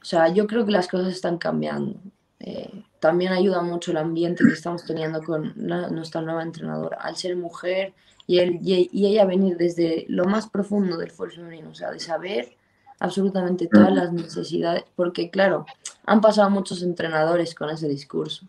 [0.00, 1.98] o sea, yo creo que las cosas están cambiando.
[2.38, 6.98] Eh, también ayuda mucho el ambiente que estamos teniendo con nuestra nueva entrenadora.
[7.00, 7.92] Al ser mujer
[8.26, 12.55] y, y, ella venir desde lo más profundo del fútbol femenino, o sea, de saber
[12.98, 15.66] absolutamente todas las necesidades, porque claro,
[16.04, 18.46] han pasado muchos entrenadores con ese discurso,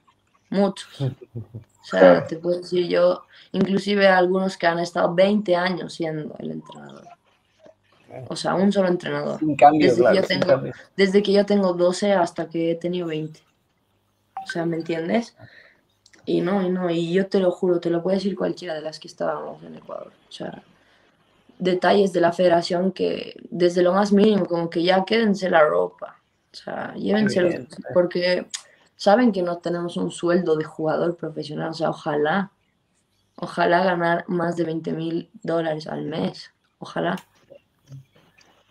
[0.49, 0.87] muchos.
[1.01, 6.51] O sea, te puedo decir yo, inclusive algunos que han estado 20 años siendo el
[6.51, 7.05] entrenador.
[8.29, 9.39] O sea, un solo entrenador.
[9.41, 10.63] desde, que yo tengo,
[10.95, 13.39] desde que yo tengo 12 hasta que he tenido 20.
[14.43, 15.35] O sea, ¿me entiendes?
[16.25, 18.81] Y no, y no, y yo te lo juro, te lo puede decir cualquiera de
[18.81, 20.11] las que estábamos en Ecuador.
[20.27, 20.61] O sea,
[21.59, 26.19] detalles de la federación que desde lo más mínimo, como que ya quédense la ropa.
[26.51, 27.49] O sea, llévenselo,
[27.93, 28.47] porque
[28.95, 32.51] saben que no tenemos un sueldo de jugador profesional, o sea, ojalá,
[33.35, 37.15] ojalá ganar más de 20 mil dólares al mes, ojalá.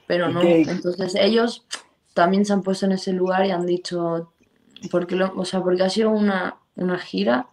[0.07, 1.67] Pero no, entonces ellos
[2.15, 4.33] también se han puesto en ese lugar y han dicho,
[4.91, 7.49] porque, lo, o sea, porque ha sido una, una gira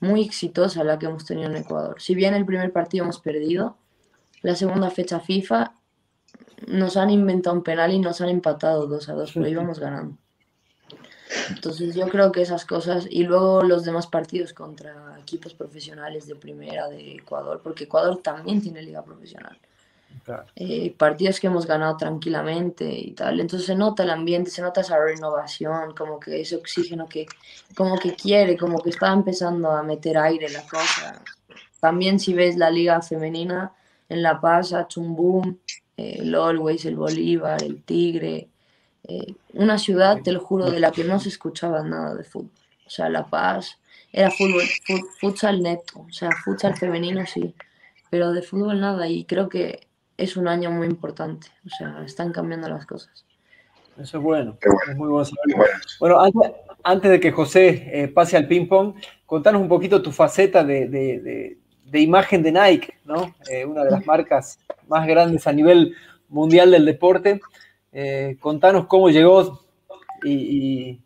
[0.00, 2.00] muy exitosa la que hemos tenido en Ecuador.
[2.00, 3.76] Si bien el primer partido hemos perdido,
[4.44, 5.72] la segunda fecha FIFA
[6.66, 10.18] nos han inventado un penal y nos han empatado 2 a 2, pero íbamos ganando.
[11.48, 16.36] Entonces yo creo que esas cosas, y luego los demás partidos contra equipos profesionales de
[16.36, 19.58] primera de Ecuador, porque Ecuador también tiene liga profesional.
[20.54, 23.40] Eh, partidos que hemos ganado tranquilamente y tal.
[23.40, 27.26] Entonces se nota el ambiente, se nota esa renovación, como que ese oxígeno que
[27.74, 31.22] como que quiere, como que está empezando a meter aire la cosa.
[31.80, 33.72] También si ves la liga femenina
[34.08, 35.56] en La Paz, Chumbum,
[35.96, 38.48] eh, el Always, el Bolívar, el Tigre,
[39.06, 42.50] eh, una ciudad, te lo juro, de la que no se escuchaba nada de fútbol.
[42.86, 43.78] O sea, La Paz
[44.12, 44.62] era fútbol,
[45.20, 47.54] futsal neto, o sea, futsal femenino sí,
[48.10, 49.08] pero de fútbol nada.
[49.08, 49.86] Y creo que
[50.16, 51.48] es un año muy importante.
[51.66, 53.24] O sea, están cambiando las cosas.
[53.98, 54.56] Eso es bueno.
[54.88, 55.28] Es muy bueno
[56.00, 56.18] Bueno,
[56.82, 61.58] antes, de que José eh, pase al ping-pong, contanos un poquito tu faceta de,
[61.92, 63.34] imagen de Nike, ¿no?
[63.50, 65.94] Eh, una de las marcas más grandes a nivel
[66.28, 67.40] mundial del deporte.
[67.92, 69.60] Eh, contanos cómo llegó
[70.22, 71.00] y,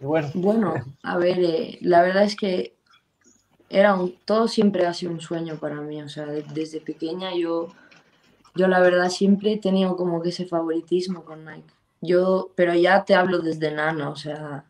[0.00, 0.30] bueno.
[0.34, 2.74] Bueno, a ver, la verdad es que
[3.68, 6.02] era un, todo siempre ha sido un sueño para mí.
[6.02, 7.72] O sea, desde pequeña yo
[8.54, 11.74] yo la verdad siempre he tenido como que ese favoritismo con Nike.
[12.00, 14.64] Yo, pero ya te hablo desde nana, o sea,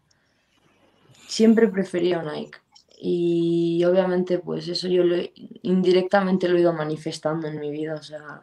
[1.27, 2.59] siempre he preferido Nike.
[2.99, 5.17] Y obviamente pues eso yo lo,
[5.63, 8.43] indirectamente lo he ido manifestando en mi vida, o sea,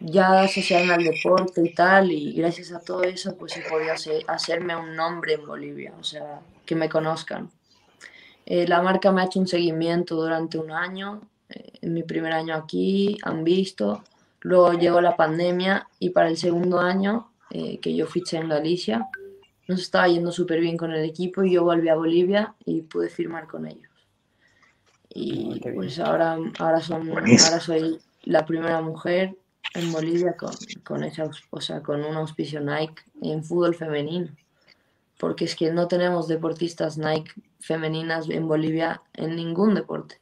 [0.00, 3.94] ya asociarme al deporte y tal, y gracias a todo eso pues he podido
[4.26, 7.50] hacerme un nombre en Bolivia, o sea, que me conozcan.
[8.44, 12.32] Eh, la marca me ha hecho un seguimiento durante un año, eh, en mi primer
[12.32, 14.02] año aquí, han visto,
[14.46, 19.08] Luego llegó la pandemia y para el segundo año eh, que yo fiché en Galicia,
[19.68, 23.08] nos estaba yendo súper bien con el equipo y yo volví a Bolivia y pude
[23.08, 23.90] firmar con ellos.
[25.08, 29.34] Y pues ahora, ahora, son, ahora soy la primera mujer
[29.74, 30.52] en Bolivia con,
[30.84, 34.28] con, esa, o sea, con un auspicio Nike en fútbol femenino.
[35.18, 40.20] Porque es que no tenemos deportistas Nike femeninas en Bolivia en ningún deporte.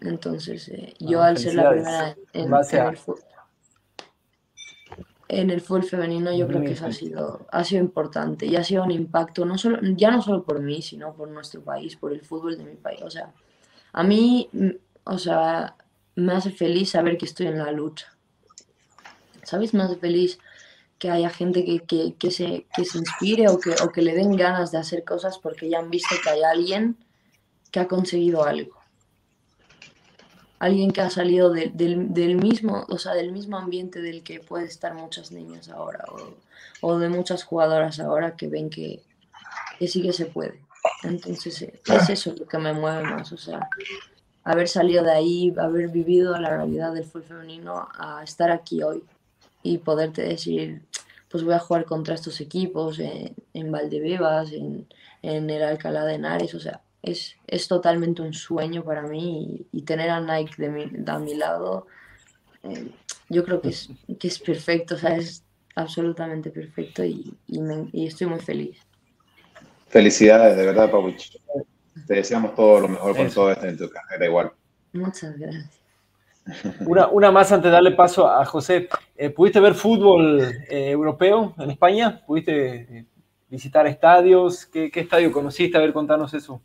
[0.00, 3.20] Entonces, eh, yo al ser la primera en, el fútbol,
[5.32, 8.64] en el fútbol femenino, yo creo que eso ha sido, ha sido importante y ha
[8.64, 12.12] sido un impacto, no solo, ya no solo por mí, sino por nuestro país, por
[12.12, 13.00] el fútbol de mi país.
[13.02, 13.32] O sea,
[13.92, 14.50] a mí,
[15.04, 15.76] o sea,
[16.16, 18.06] me hace feliz saber que estoy en la lucha.
[19.44, 19.72] ¿Sabes?
[19.72, 20.38] Me hace feliz
[20.98, 24.14] que haya gente que, que, que, se, que se inspire o que, o que le
[24.14, 26.96] den ganas de hacer cosas porque ya han visto que hay alguien
[27.70, 28.79] que ha conseguido algo
[30.60, 34.94] alguien que ha salido del, mismo, o sea, del mismo ambiente del que puede estar
[34.94, 36.04] muchas niñas ahora
[36.82, 39.02] o, de muchas jugadoras ahora que ven que,
[39.80, 40.60] sí que se puede.
[41.02, 43.68] Entonces eh, es eso lo que me mueve más, o sea,
[44.44, 49.02] haber salido de ahí, haber vivido la realidad del fútbol femenino a estar aquí hoy
[49.62, 50.82] y poderte decir,
[51.30, 54.86] pues voy a jugar contra estos equipos en, en Valdebebas, en,
[55.22, 59.82] en el Alcalá de Henares, o sea, es, es totalmente un sueño para mí y,
[59.82, 61.86] tener a Nike de mi, a mi lado,
[62.62, 62.90] eh,
[63.28, 68.26] yo creo que es, que es perfecto, o sea, es absolutamente perfecto y, y, estoy
[68.26, 68.78] muy feliz.
[69.88, 71.36] Felicidades, de verdad, Pauch.
[72.06, 74.52] Te deseamos todo lo mejor con todo esto en tu carrera igual.
[74.92, 75.80] Muchas gracias.
[76.86, 78.88] Una, una, más antes de darle paso a José.
[79.16, 82.24] Eh, ¿Pudiste ver fútbol eh, europeo en España?
[82.26, 83.06] ¿Pudiste
[83.48, 84.66] visitar estadios?
[84.66, 85.76] ¿Qué, ¿Qué, estadio conociste?
[85.76, 86.62] A ver, contanos eso.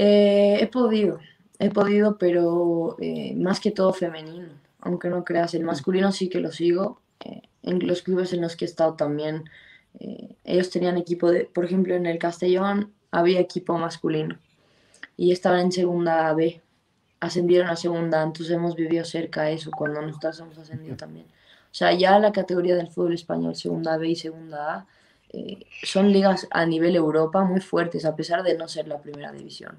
[0.00, 1.18] Eh, he podido,
[1.58, 6.38] he podido, pero eh, más que todo femenino, aunque no creas, el masculino sí que
[6.38, 7.00] lo sigo.
[7.24, 9.44] Eh, en los clubes en los que he estado también,
[10.44, 14.38] ellos tenían equipo de, por ejemplo, en el Castellón había equipo masculino
[15.16, 16.62] y estaban en segunda B,
[17.18, 21.26] ascendieron a segunda, entonces hemos vivido cerca de eso cuando nosotros hemos ascendido también.
[21.26, 24.86] O sea, ya la categoría del fútbol español, segunda B y segunda A,
[25.82, 29.78] son ligas a nivel Europa muy fuertes, a pesar de no ser la primera división.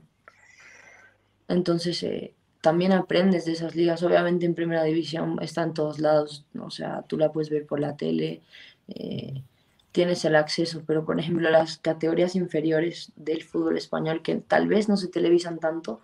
[1.50, 4.04] Entonces, eh, también aprendes de esas ligas.
[4.04, 7.80] Obviamente en primera división está en todos lados, o sea, tú la puedes ver por
[7.80, 8.42] la tele,
[8.88, 9.44] eh,
[9.92, 14.88] tienes el acceso, pero por ejemplo las categorías inferiores del fútbol español, que tal vez
[14.90, 16.02] no se televisan tanto,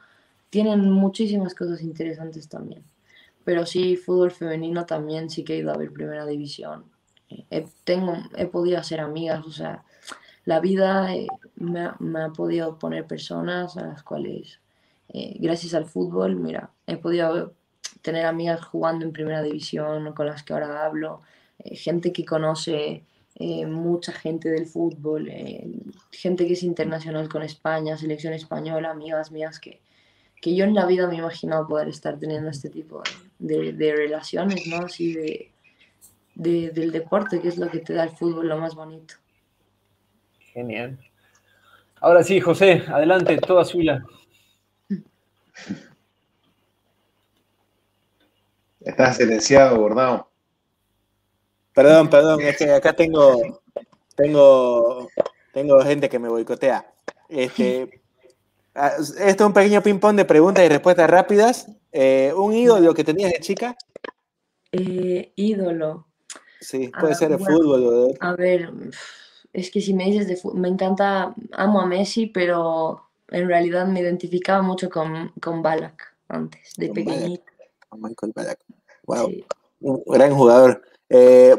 [0.50, 2.84] tienen muchísimas cosas interesantes también.
[3.44, 6.86] Pero sí, fútbol femenino también sí que he ido a ver primera división.
[7.50, 9.84] he, tengo, he podido hacer amigas, o sea,
[10.46, 14.60] la vida eh, me, ha, podido poner personas a las cuales,
[15.18, 17.54] eh, gracias al fútbol, mira, he podido
[18.02, 21.22] tener amigas jugando en primera división con las que ahora hablo,
[21.60, 23.04] eh, gente que conoce
[23.68, 25.30] mucha gente del fútbol,
[26.10, 29.82] gente que es internacional con España, selección española, amigas mías que,
[30.42, 33.04] que yo en la vida me he imaginado poder estar teniendo este tipo
[33.40, 34.86] de, relaciones, ¿no?
[34.86, 35.52] Así de,
[36.36, 39.16] de, del deporte, que es lo que te da el fútbol, lo más bonito.
[40.40, 40.98] Genial.
[42.00, 44.06] Ahora sí, José, adelante, toda suya.
[48.82, 50.30] Estás silenciado, Bordado.
[51.74, 53.62] Perdón, perdón, es que acá tengo,
[54.16, 55.10] tengo,
[55.52, 56.86] tengo gente que me boicotea.
[57.28, 58.02] Este,
[58.76, 61.68] ah, esto es un pequeño ping-pong de preguntas y respuestas rápidas.
[61.92, 63.76] Eh, ¿Un ídolo que tenías de chica?
[64.72, 66.08] Eh, ídolo.
[66.62, 68.16] Sí, puede ah, ser de fútbol.
[68.20, 68.72] A ver,
[69.52, 73.88] es que si me dices de fútbol, me encanta, amo a Messi, pero en realidad
[73.88, 77.44] me identificaba mucho con, con Balak antes, de pequeñito.
[77.90, 78.60] Con Michael Balak.
[79.06, 79.32] Wow,
[79.82, 80.82] un gran jugador.
[81.10, 81.56] Eh,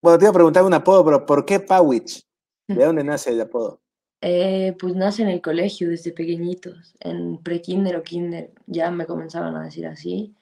[0.00, 2.24] bueno, te iba a preguntar un apodo, pero ¿por qué Pawich?
[2.66, 3.80] ¿De dónde nace el apodo?
[4.20, 9.56] Eh, pues nace en el colegio desde pequeñitos, en pre-kinder o kinder, ya me comenzaban
[9.56, 10.34] a decir así.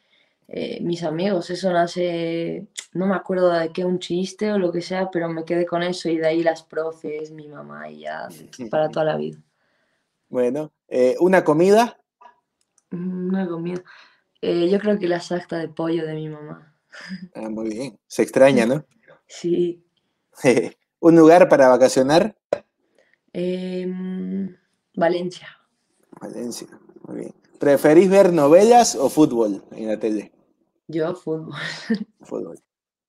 [0.52, 1.48] Eh, mis amigos.
[1.50, 5.44] Eso nace, no me acuerdo de qué, un chiste o lo que sea, pero me
[5.44, 8.28] quedé con eso y de ahí las profes, mi mamá y ya
[8.70, 9.38] para toda la vida.
[10.30, 11.98] Bueno, eh, ¿una comida?
[12.90, 13.82] Mm, una comida.
[14.40, 16.72] Eh, yo creo que la sacta de pollo de mi mamá.
[17.34, 17.98] Ah, muy bien.
[18.06, 18.84] Se extraña, ¿no?
[19.26, 19.84] Sí.
[21.00, 22.36] ¿Un lugar para vacacionar?
[23.32, 24.56] Em,
[24.94, 25.48] Valencia.
[26.20, 26.66] Valencia,
[27.06, 27.34] muy bien.
[27.60, 30.32] ¿Preferís ver novelas o fútbol en la tele?
[30.88, 31.54] Yo fútbol.
[32.22, 32.58] Fútbol.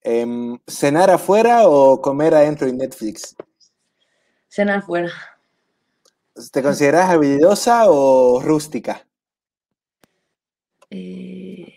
[0.03, 3.36] Em, ¿Cenar afuera o comer adentro en Netflix?
[4.47, 5.11] Cenar afuera.
[6.51, 9.05] ¿Te consideras habilidosa o rústica?
[10.89, 11.73] Eh,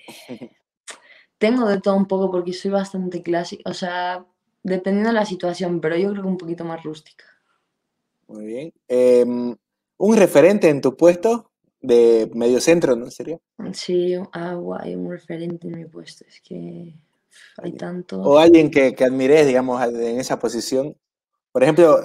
[1.38, 4.24] tengo de todo un poco porque soy bastante clásica, o sea,
[4.62, 7.24] dependiendo de la situación, pero yo creo que un poquito más rústica.
[8.28, 8.72] Muy bien.
[8.88, 9.56] Em,
[9.96, 11.50] ¿Un referente en tu puesto?
[11.84, 13.10] de medio centro, ¿no?
[13.10, 13.38] ¿Sería?
[13.72, 16.94] Sí, agua, hay un referente en mi puesto, es que
[17.58, 18.22] hay tanto.
[18.22, 20.96] O alguien que, que admires, digamos, en esa posición.
[21.52, 22.00] Por ejemplo,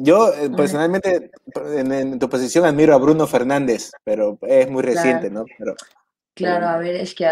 [0.00, 1.30] yo eh, personalmente
[1.76, 5.44] en, tu posición admiro a Bruno Fernández, pero es muy reciente, ¿no?
[5.58, 5.74] Pero,
[6.34, 7.28] claro, a ver, es que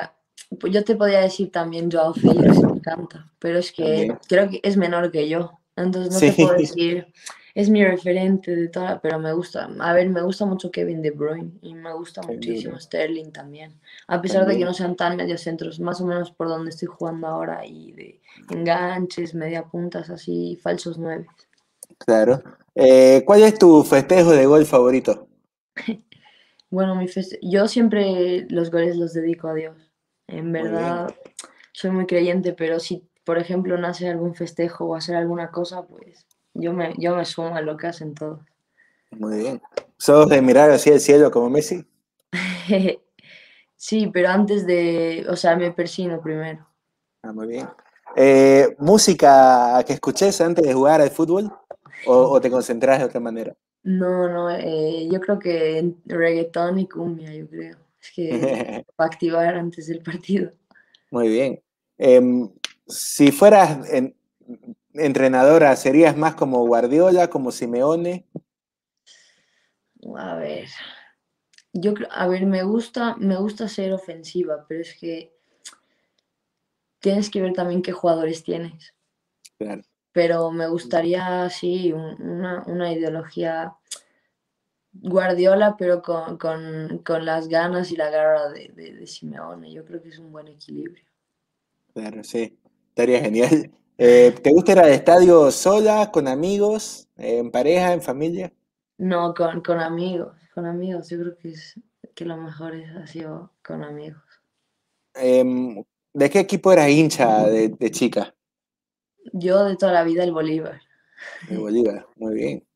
[0.61, 4.61] pues yo te podría decir también Joao Félix, me encanta, pero es que creo que
[4.63, 7.07] es menor que yo, entonces no te puedo decir
[7.55, 11.11] es mi referente de toda, pero me gusta, a ver, me gusta mucho Kevin De
[11.11, 15.79] Bruyne y me gusta muchísimo Sterling también, a pesar de que no sean tan mediocentros,
[15.79, 18.21] más o menos por donde estoy jugando ahora y de
[18.51, 21.27] enganches, media puntas, así, falsos nueve.
[22.05, 22.43] Claro.
[22.75, 25.29] Eh, ¿Cuál es tu festejo de gol favorito?
[26.71, 27.07] bueno, mi
[27.43, 29.77] yo siempre los goles los dedico a Dios.
[30.27, 31.15] En verdad,
[31.73, 36.27] soy muy creyente, pero si, por ejemplo, nace algún festejo o hacer alguna cosa, pues
[36.55, 38.41] yo me, yo me sumo a lo que hacen todos.
[39.11, 39.61] Muy bien.
[39.99, 41.85] ¿Sos de mirar hacia el cielo como Messi?
[43.77, 46.67] sí, pero antes de, o sea, me persino primero.
[47.23, 47.69] Ah, muy bien.
[48.17, 51.53] Eh, ¿Música que escuches antes de jugar al fútbol?
[52.07, 53.55] ¿O, te concentras de otra manera?
[53.83, 57.77] No, no, eh, yo creo que reggaetón y cumbia, yo creo.
[58.01, 60.53] Es que para activar antes del partido.
[61.11, 61.63] Muy bien.
[61.99, 62.51] Em,
[62.87, 64.15] si fueras en,
[64.95, 65.75] entrenadora?
[65.77, 68.27] ¿Serías más como Guardiola, como Simeone?
[70.17, 70.69] A ver,
[71.73, 75.33] yo a ver, me gusta, me gusta ser ofensiva, pero es que
[76.99, 78.95] tienes que ver también qué jugadores tienes.
[79.59, 79.83] Claro.
[80.13, 83.75] Pero me gustaría, sí, una, ideología
[84.93, 89.73] Guardiola, pero con, las ganas y la garra de, de Simeone.
[89.73, 91.05] Yo creo que es un buen equilibrio.
[91.95, 92.59] Claro, sí.
[92.89, 93.71] Estaría genial.
[93.99, 98.53] Eh, ¿Te gusta ir al estadio sola, con amigos, en pareja, en familia?
[98.99, 101.11] No, con, con amigos, con amigos.
[101.11, 101.79] Yo creo que, es,
[102.15, 104.23] que lo mejor es, ha sido con amigos.
[105.15, 105.85] Em,
[106.15, 108.35] ¿De qué equipo eras hincha de, chica?
[109.33, 110.81] Yo de toda la vida el Bolívar.
[111.49, 112.67] El Bolívar, muy bien.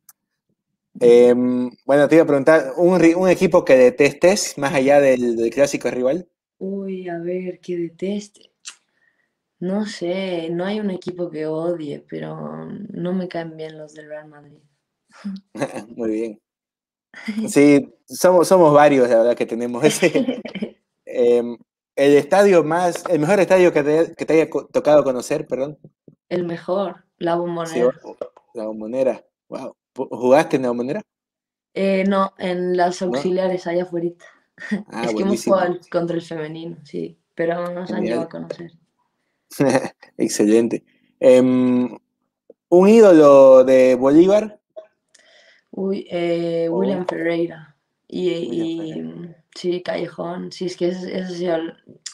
[1.01, 5.51] Em, bueno, te iba a preguntar, ¿un, un equipo que detestes más allá del, del,
[5.51, 6.29] clásico rival?
[6.59, 8.53] Uy, a ver, que deteste.
[9.59, 14.09] No sé, no hay un equipo que odie, pero no me caen bien los del
[14.09, 14.59] Real Madrid.
[15.97, 16.41] Muy bien.
[17.49, 20.41] Sí, somos, somos varios, la verdad, que tenemos ese.
[21.09, 21.57] Em,
[21.95, 25.79] el estadio más, el mejor estadio que te, que te haya tocado conocer, perdón.
[26.29, 27.95] El mejor, la bombonera.
[28.55, 29.77] la bombonera, wow.
[29.95, 31.03] ¿Jugaste en la bombonera?
[31.74, 34.11] Eh, no, en las auxiliares, allá afuera.
[34.89, 38.72] Ah, es que hemos jugado contra el femenino, sí, pero nos han llevado a conocer.
[40.16, 40.83] Excelente.
[41.20, 41.95] Em,
[42.70, 44.59] ¿Un ídolo de Bolívar?
[45.70, 47.77] Uy, eh, William Ferreira.
[48.09, 49.03] Y,
[49.55, 50.51] sí, Callejón.
[50.53, 51.59] Sí, es que ese, ha sido,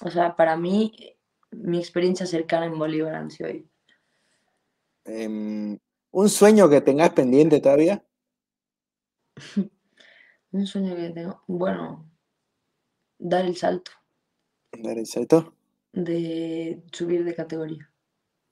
[0.01, 1.17] o sea, para mí,
[1.53, 3.51] mi experiencia cercana en Bolívar han sido
[5.05, 5.79] Em,
[6.11, 8.05] ¿Un sueño que tengas pendiente todavía?
[10.53, 11.43] Un sueño que tengo.
[11.47, 12.11] Bueno,
[13.19, 13.93] dar el salto.
[14.73, 15.55] ¿Dar el salto?
[15.93, 17.91] De subir de categoría.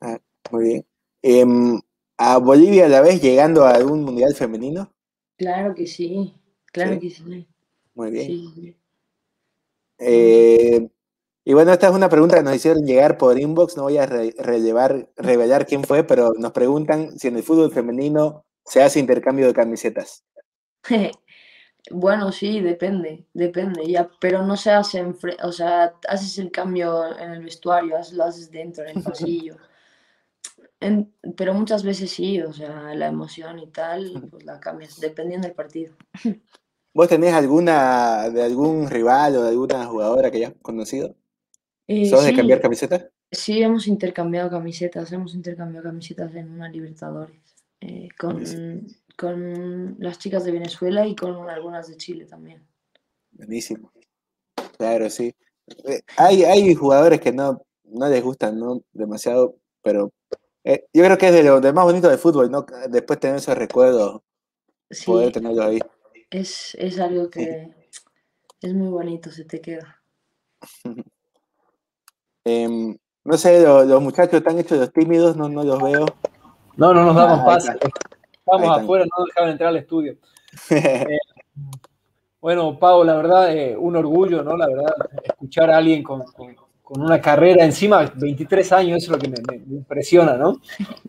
[0.01, 0.19] Ah,
[0.51, 0.87] muy bien.
[1.23, 1.81] Em,
[2.17, 4.93] ¿A Bolivia a la vez llegando a algún mundial femenino?
[5.37, 6.35] Claro que sí,
[6.67, 7.49] claro que sí.
[7.95, 8.77] Muy bien.
[9.99, 10.89] Eh,
[11.45, 14.07] y bueno, esta es una pregunta que nos hicieron llegar por inbox, no voy a
[14.07, 19.47] relevar, revelar quién fue, pero nos preguntan si en el fútbol femenino se hace intercambio
[19.47, 20.25] de camisetas.
[21.91, 27.17] bueno, sí, depende, depende, ya, pero no se hace, en o sea, haces el cambio
[27.19, 29.57] en el vestuario, lo haces dentro, en el pasillo
[31.37, 35.55] pero muchas veces sí, o sea, la emoción y tal, pues la cambias, dependiendo del
[35.55, 35.95] partido.
[36.93, 41.15] ¿Vos tenés alguna de algún rival o de alguna jugadora que hayas conocido?
[41.93, 43.09] Eh, ¿Sos de cambiar camisetas?
[43.33, 47.41] Sí, hemos intercambiado camisetas, hemos intercambiado camisetas en una Libertadores
[47.81, 48.45] eh, con,
[49.17, 52.65] con las chicas de Venezuela y con algunas de Chile también.
[53.33, 53.91] Buenísimo.
[54.79, 55.35] Claro, sí.
[55.85, 58.85] Eh, hay, hay jugadores que no, no les gustan ¿no?
[58.93, 60.13] demasiado, pero
[60.63, 62.65] eh, yo creo que es de lo, más bonito del fútbol, ¿no?
[62.89, 64.23] Después tener esos recuerdos,
[65.05, 65.81] poder tenerlos ahí.
[66.31, 67.75] Es, es algo que
[68.63, 70.01] es muy bonito, se te queda.
[72.45, 76.07] Em, no sé, los, muchachos están hechos los tímidos, no, no los veo.
[76.77, 77.73] No, no nos damos ah, paso.
[77.73, 80.17] Estamos afuera, no dejaban entrar al estudio.
[80.71, 81.19] Eh,
[82.41, 84.57] bueno, Pau, la verdad, eh, un orgullo, ¿no?
[84.57, 86.25] La verdad, escuchar a alguien con
[86.91, 90.61] con una carrera encima, 23 años, eso es lo que me, impresiona, ¿no?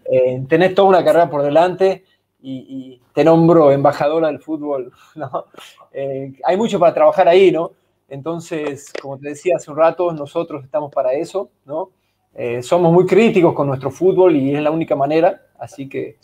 [0.05, 2.05] Eh, tenés toda una carrera por delante
[2.39, 5.45] y, te nombro embajadora del fútbol, ¿no?
[5.91, 7.71] Eh, hay mucho para trabajar ahí, ¿no?
[8.11, 11.91] Entonces, como te decía hace un rato, nosotros estamos para eso, ¿no?
[12.33, 16.17] Eh, somos muy críticos con nuestro fútbol y es la única manera, así que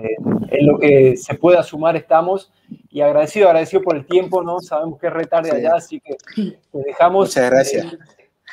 [0.00, 2.52] en lo que se pueda sumar estamos
[2.90, 4.60] y agradecido, agradecido por el tiempo, ¿no?
[4.60, 7.28] Sabemos que es retarde allá, así que te dejamos.
[7.28, 7.96] Muchas gracias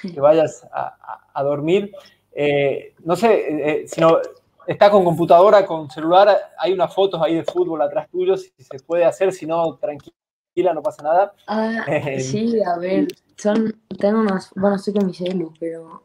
[0.02, 1.92] que vayas a, dormir.
[2.32, 4.20] Eh, no sé, eh, eh, si no,
[4.68, 8.80] está con computadora, con celular, hay unas fotos ahí de fútbol atrás tuyo, si se
[8.80, 10.16] puede hacer, si no, tranquila,
[10.64, 11.34] no pasa nada.
[11.48, 11.86] Ah,
[12.20, 16.04] sí, a ver, son, tengo unas, bueno, estoy con mi celu, pero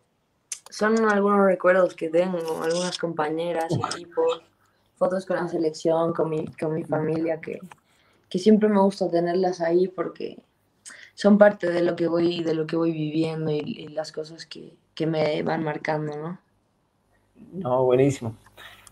[0.69, 4.43] son algunos recuerdos que tengo, algunas compañeras, equipos,
[4.97, 7.61] fotos con la selección, con mi, con mi familia, que,
[8.29, 10.39] que siempre me gusta tenerlas ahí porque
[11.15, 14.75] son parte de lo que voy, de lo que voy viviendo y, las cosas que,
[14.95, 16.39] que, me van marcando, ¿no?
[17.53, 18.35] No, buenísimo.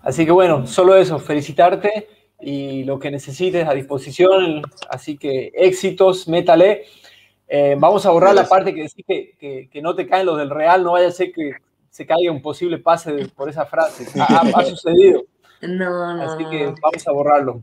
[0.02, 4.62] Así que bueno, solo eso, felicitarte y lo que necesites a disposición.
[4.88, 6.84] Así que éxitos, métale.
[7.48, 10.50] Eh, vamos a borrar la parte que decís que, que, no te caen los del
[10.50, 11.52] Real, no vaya a ser que
[11.88, 14.06] se caiga un posible pase por esa frase.
[14.20, 15.24] Ha, sucedido.
[15.62, 16.22] No, no.
[16.22, 17.62] Así que vamos a borrarlo.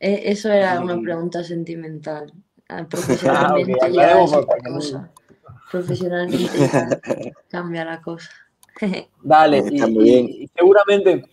[0.00, 2.32] E, eso era una pregunta sentimental.
[2.68, 5.12] Ah, profesionalmente ah, ya es otra cosa.
[5.70, 8.30] Profesionalmente cambia la cosa.
[9.22, 11.24] Dale, y, seguramente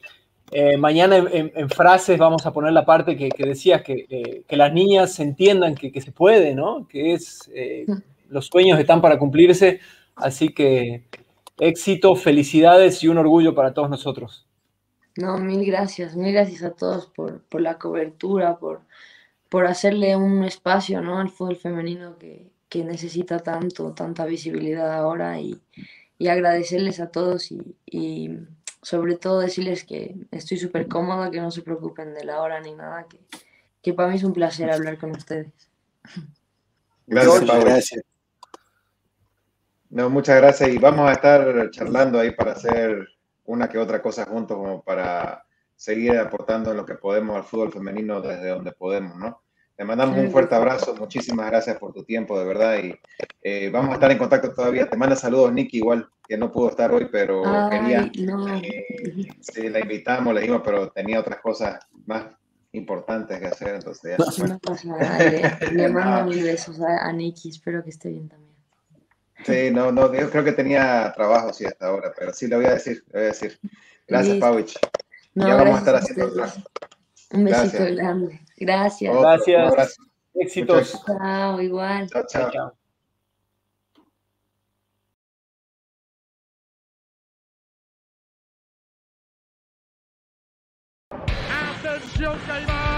[0.54, 4.72] eh, mañana en, frases vamos a poner la parte que, que decías, que, que, las
[4.74, 6.88] niñas entiendan que, se puede, ¿no?
[6.88, 7.86] Que es, eh,
[8.30, 9.80] los sueños están para cumplirse,
[10.16, 11.04] así que
[11.60, 14.46] éxito, felicidades y un orgullo para todos nosotros.
[15.16, 18.82] No, mil gracias, mil gracias a todos por, por la cobertura, por,
[19.54, 21.20] por hacerle un espacio ¿no?
[21.20, 22.52] al fútbol femenino que,
[22.84, 25.62] necesita tanto, tanta visibilidad ahora y,
[26.28, 28.32] agradecerles a todos y,
[28.84, 32.74] sobre todo decirles que estoy súper cómoda, que no se preocupen de la hora ni
[32.74, 33.18] nada, que,
[33.82, 35.52] que para mí es un placer hablar con ustedes.
[37.08, 38.04] Gracias, Gracias.
[39.90, 43.08] No, muchas gracias y vamos a estar charlando ahí para hacer
[43.46, 48.20] una que otra cosa juntos como para seguir aportando lo que podemos al fútbol femenino
[48.20, 49.42] desde donde podemos, ¿no?
[49.76, 52.96] Te mandamos un fuerte abrazo, muchísimas gracias por tu tiempo, de verdad, y
[53.42, 54.88] eh, vamos a estar en contacto todavía.
[54.88, 58.10] Te manda saludos, Nicky, igual, que no pudo estar hoy, pero quería.
[58.64, 62.26] Eh, sí, la invitamos, le dijimos, pero tenía otras cosas más
[62.72, 64.18] importantes que hacer, entonces ya.
[64.18, 65.02] No,
[65.72, 68.54] le mando mil besos a, a Nikki, espero que esté bien también.
[69.46, 72.66] Sí, no, no, yo creo que tenía trabajo, sí, hasta ahora, pero sí, le voy
[72.66, 73.60] a decir, le voy a decir.
[74.08, 74.80] Gracias, Pavich.
[75.36, 76.26] No, ya vamos a estar haciendo
[77.34, 77.96] Un besito gracias.
[77.96, 78.42] grande.
[78.58, 79.16] Gracias.
[79.16, 79.98] Gracias.
[80.36, 81.04] Éxitos.
[81.06, 82.10] Chao, igual.
[82.10, 82.26] chao.
[82.28, 82.52] chao.
[82.52, 82.83] chao.
[92.16, 92.93] 是要干